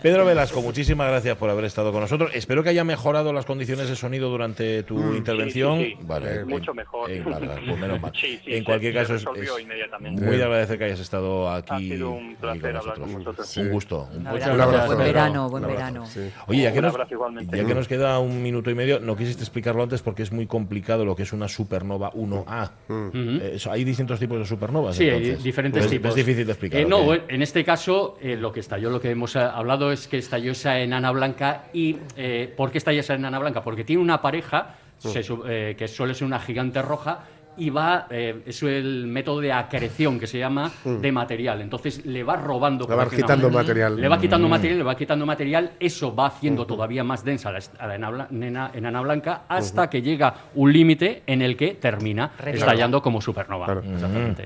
Pedro 0.02 0.24
Velasco, 0.24 0.62
muchísimas 0.62 1.08
gracias 1.08 1.36
por 1.36 1.50
haber 1.50 1.66
estado 1.66 1.92
con 1.92 2.00
nosotros. 2.00 2.30
Espero 2.34 2.62
que 2.62 2.70
haya 2.70 2.84
mejorado 2.84 3.32
las 3.32 3.44
condiciones 3.44 3.88
de 3.88 3.96
sonido 3.96 4.30
durante 4.30 4.82
tu 4.82 4.96
mm, 4.96 5.16
intervención. 5.16 5.78
Sí, 5.78 5.94
vale, 6.02 6.44
mucho 6.44 6.72
mejor. 6.72 7.10
pues 7.24 7.78
menos 7.78 8.00
mal. 8.00 8.12
en 8.46 8.64
cualquier 8.64 8.94
caso, 8.94 9.14
es, 9.14 9.26
muy 9.26 10.36
de 10.36 10.44
agradecer 10.44 10.78
que 10.78 10.84
hayas 10.84 11.00
estado 11.00 11.50
aquí. 11.50 11.74
Ha 11.74 11.78
sido 11.78 12.10
un 12.12 12.36
placer 12.36 12.76
hablar 12.76 12.98
con 12.98 13.12
vosotros. 13.12 13.56
Un 13.56 13.70
gusto. 13.70 14.08
Un, 14.14 14.26
abrazo. 14.26 14.86
Buen 14.86 14.98
verano, 14.98 15.50
buen 15.50 15.66
verano. 15.66 16.04
Oye, 16.46 16.62
ya 16.62 16.72
que, 16.72 16.80
nos, 16.80 16.96
ya 16.96 17.64
que 17.64 17.74
nos 17.74 17.88
queda 17.88 18.18
un 18.18 18.42
minuto 18.42 18.70
y 18.70 18.74
medio, 18.74 19.00
no 19.00 19.16
quisiste 19.16 19.42
explicarlo 19.42 19.82
antes 19.82 20.02
porque 20.02 20.22
es 20.22 20.32
muy 20.32 20.46
complicado 20.46 21.04
lo 21.04 21.14
que 21.14 21.24
es 21.24 21.32
una 21.32 21.48
supernova 21.48 22.12
1A. 22.12 22.70
Mm. 22.88 23.10
Eh, 23.14 23.58
hay 23.70 23.84
distintos 23.84 24.18
tipos 24.18 24.38
de 24.38 24.46
supernovas. 24.46 24.96
Sí, 24.96 25.08
hay 25.08 25.36
diferentes 25.36 25.86
tipos. 25.88 26.10
Es 26.10 26.16
difícil 26.16 26.46
de 26.46 26.52
explicar. 26.52 26.80
Eh, 26.80 26.86
no, 26.86 27.12
en 27.12 27.42
este 27.42 27.64
caso, 27.64 28.16
eh, 28.20 28.36
lo 28.36 28.52
que 28.52 28.60
estalló, 28.60 28.90
lo 28.90 29.00
que 29.00 29.10
hemos 29.10 29.36
hablado 29.36 29.89
es 29.92 30.08
que 30.08 30.18
estalló 30.18 30.52
esa 30.52 30.78
enana 30.78 31.10
blanca. 31.10 31.64
¿Y 31.72 31.96
eh, 32.16 32.52
por 32.56 32.70
qué 32.70 32.78
estalló 32.78 33.00
esa 33.00 33.14
enana 33.14 33.38
blanca? 33.38 33.62
Porque 33.62 33.84
tiene 33.84 34.02
una 34.02 34.22
pareja, 34.22 34.76
eh, 35.04 35.74
que 35.78 35.88
suele 35.88 36.14
ser 36.14 36.26
una 36.26 36.40
gigante 36.40 36.82
roja, 36.82 37.24
y 37.60 37.68
va, 37.68 38.06
eh, 38.08 38.42
es 38.46 38.62
el 38.62 39.06
método 39.06 39.40
de 39.40 39.52
acreción 39.52 40.18
que 40.18 40.26
se 40.26 40.38
llama 40.38 40.72
mm. 40.82 40.96
de 40.96 41.12
material. 41.12 41.60
Entonces 41.60 42.06
le 42.06 42.24
va 42.24 42.36
robando. 42.36 42.86
Le 42.88 42.94
va 42.94 43.06
quitando 43.08 43.50
material. 43.50 44.00
Le 44.00 44.08
va 44.08 44.18
quitando 44.18 44.48
mm. 44.48 44.50
material, 44.50 44.78
le 44.78 44.84
va 44.84 44.96
quitando 44.96 45.26
material. 45.26 45.72
Eso 45.78 46.14
va 46.14 46.28
haciendo 46.28 46.66
todavía 46.66 47.04
más 47.04 47.22
densa 47.22 47.50
a 47.50 47.86
la, 47.86 48.28
enana, 48.32 49.00
blanca 49.02 49.42
hasta 49.46 49.90
que 49.90 50.00
llega 50.00 50.34
un 50.54 50.72
límite 50.72 51.22
en 51.26 51.42
el 51.42 51.54
que 51.54 51.74
termina 51.74 52.30
estallando 52.46 53.02
como 53.02 53.20
supernova. 53.20 53.82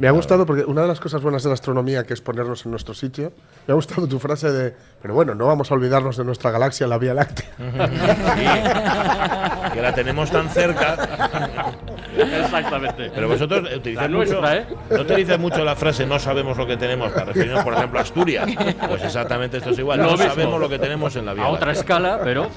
Me 0.01 0.09
ha 0.09 0.11
gustado 0.11 0.45
porque 0.45 0.65
una 0.65 0.83
de 0.83 0.89
las 0.89 0.99
cosas 0.99 1.23
buenas 1.23 1.45
de 1.45 1.51
la 1.51 1.55
astronomía, 1.55 2.03
que 2.03 2.15
es 2.15 2.21
ponernos 2.21 2.65
en 2.65 2.73
nuestro 2.73 2.95
sitio, 2.95 3.33
me 3.69 3.73
ha 3.73 3.77
gustado 3.77 4.09
tu 4.09 4.19
frase 4.19 4.51
de, 4.51 4.75
pero 5.01 5.15
bueno, 5.15 5.37
no 5.37 5.47
vamos 5.47 5.71
a 5.71 5.75
olvidarnos 5.75 6.17
de 6.17 6.25
nuestra 6.25 6.51
galaxia, 6.51 6.89
la 6.89 6.99
Vía 6.99 7.15
Láctea. 7.15 7.47
que 9.73 9.81
la 9.81 9.95
tenemos 9.95 10.33
tan 10.33 10.49
cerca. 10.49 11.71
Exactamente. 12.17 13.11
Pero 13.15 13.29
vosotros 13.29 13.69
mucho, 14.11 14.53
¿eh? 14.53 14.67
no 14.91 15.01
utilizáis 15.01 15.41
mucho 15.41 15.65
la 15.65 15.77
frase 15.77 16.07
no 16.07 16.19
sabemos 16.19 16.57
lo 16.57 16.67
que 16.67 16.77
tenemos 16.77 17.13
para 17.13 17.27
referirnos, 17.27 17.65
por 17.65 17.75
ejemplo, 17.75 17.99
a 17.99 18.03
Asturias. 18.03 18.49
Pues 18.89 19.03
exactamente 19.03 19.59
esto 19.59 19.71
es 19.71 19.79
igual. 19.79 20.01
no 20.01 20.17
sabemos 20.17 20.61
lo 20.61 20.69
que 20.69 20.79
tenemos 20.79 21.15
en 21.17 21.27
la 21.27 21.35
Vía 21.35 21.45
A 21.45 21.49
otra 21.49 21.73
escala, 21.73 22.21
pero... 22.23 22.49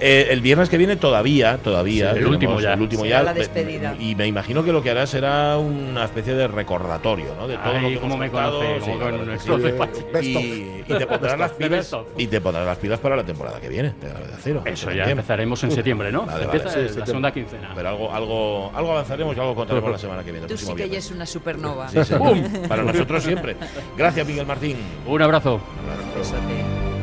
Eh, 0.00 0.28
el 0.30 0.40
viernes 0.40 0.68
que 0.68 0.78
viene 0.78 0.96
todavía, 0.96 1.58
todavía. 1.58 2.12
el, 2.12 2.26
último 2.26 2.60
ya. 2.60 2.74
el 2.74 2.80
último 2.80 3.04
ya. 3.06 3.34
Y 3.98 4.14
me 4.14 4.26
imagino 4.26 4.64
que 4.64 4.72
lo 4.72 4.82
que 4.82 4.90
hará 4.90 5.06
será 5.06 5.56
una 5.58 6.04
especie 6.04 6.34
de 6.34 6.48
recordatorio, 6.48 7.34
¿no? 7.38 7.46
De 7.46 7.56
todo 7.56 7.74
lo 7.74 7.88
que 7.88 7.94
hemos 7.94 8.18
me 8.18 8.30
conoces, 8.30 8.84
y, 10.22 10.82
te 10.86 11.06
pondrás 11.06 11.38
las 11.38 11.52
pilas 11.52 11.96
y 12.16 12.26
te 12.26 12.40
pondrás 12.40 12.66
las 12.66 12.78
pilas 12.78 13.00
para 13.00 13.16
la 13.16 13.24
temporada 13.24 13.60
que 13.60 13.68
viene 13.68 13.92
Cero. 14.42 14.62
Eso 14.64 14.90
ya 14.92 15.04
empezaremos 15.04 15.62
en 15.64 15.70
septiembre, 15.70 16.12
¿no? 16.12 16.26
Empieza 16.40 16.78
la 16.78 17.06
segunda 17.06 17.32
quincena. 17.32 17.72
Pero 17.74 17.88
algo, 17.88 18.12
algo, 18.12 18.72
algo 18.74 18.92
avanzaremos 18.92 19.36
y 19.36 19.40
algo 19.40 19.54
contaremos 19.54 19.90
la 19.90 19.98
semana 19.98 20.24
que 20.24 20.32
viene. 20.32 20.46
Tú 20.46 20.56
sí 20.56 20.74
que 20.74 20.88
ya 20.88 20.98
es 20.98 21.10
una 21.10 21.26
supernova. 21.26 21.88
Para 22.68 22.82
nosotros 22.82 23.22
siempre. 23.22 23.56
Gracias, 23.96 24.26
Miguel 24.26 24.46
Martín. 24.46 24.76
Un 25.06 25.22
abrazo. 25.22 25.60
Un 25.82 25.90
abrazo. 25.90 26.93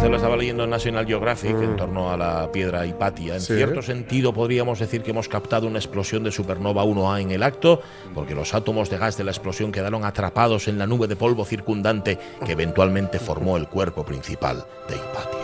Este 0.00 0.08
lo 0.08 0.16
estaba 0.16 0.34
leyendo 0.34 0.64
en 0.64 0.70
National 0.70 1.06
Geographic 1.06 1.54
en 1.60 1.76
torno 1.76 2.10
a 2.10 2.16
la 2.16 2.50
piedra 2.50 2.86
Hipatia. 2.86 3.34
En 3.34 3.42
Sí. 3.42 3.54
cierto 3.54 3.82
sentido, 3.82 4.32
podríamos 4.32 4.78
decir 4.78 5.02
que 5.02 5.10
hemos 5.10 5.28
captado 5.28 5.66
una 5.66 5.78
explosión 5.78 6.24
de 6.24 6.32
supernova 6.32 6.84
1A 6.84 7.20
en 7.20 7.32
el 7.32 7.42
acto, 7.42 7.82
porque 8.14 8.34
los 8.34 8.54
átomos 8.54 8.88
de 8.88 8.96
gas 8.96 9.18
de 9.18 9.24
la 9.24 9.30
explosión 9.30 9.70
quedaron 9.70 10.06
atrapados 10.06 10.68
en 10.68 10.78
la 10.78 10.86
nube 10.86 11.06
de 11.06 11.16
polvo 11.16 11.44
circundante 11.44 12.18
que 12.46 12.52
eventualmente 12.52 13.18
formó 13.18 13.58
el 13.58 13.68
cuerpo 13.68 14.02
principal 14.02 14.64
de 14.88 14.96
Hipatia. 14.96 15.39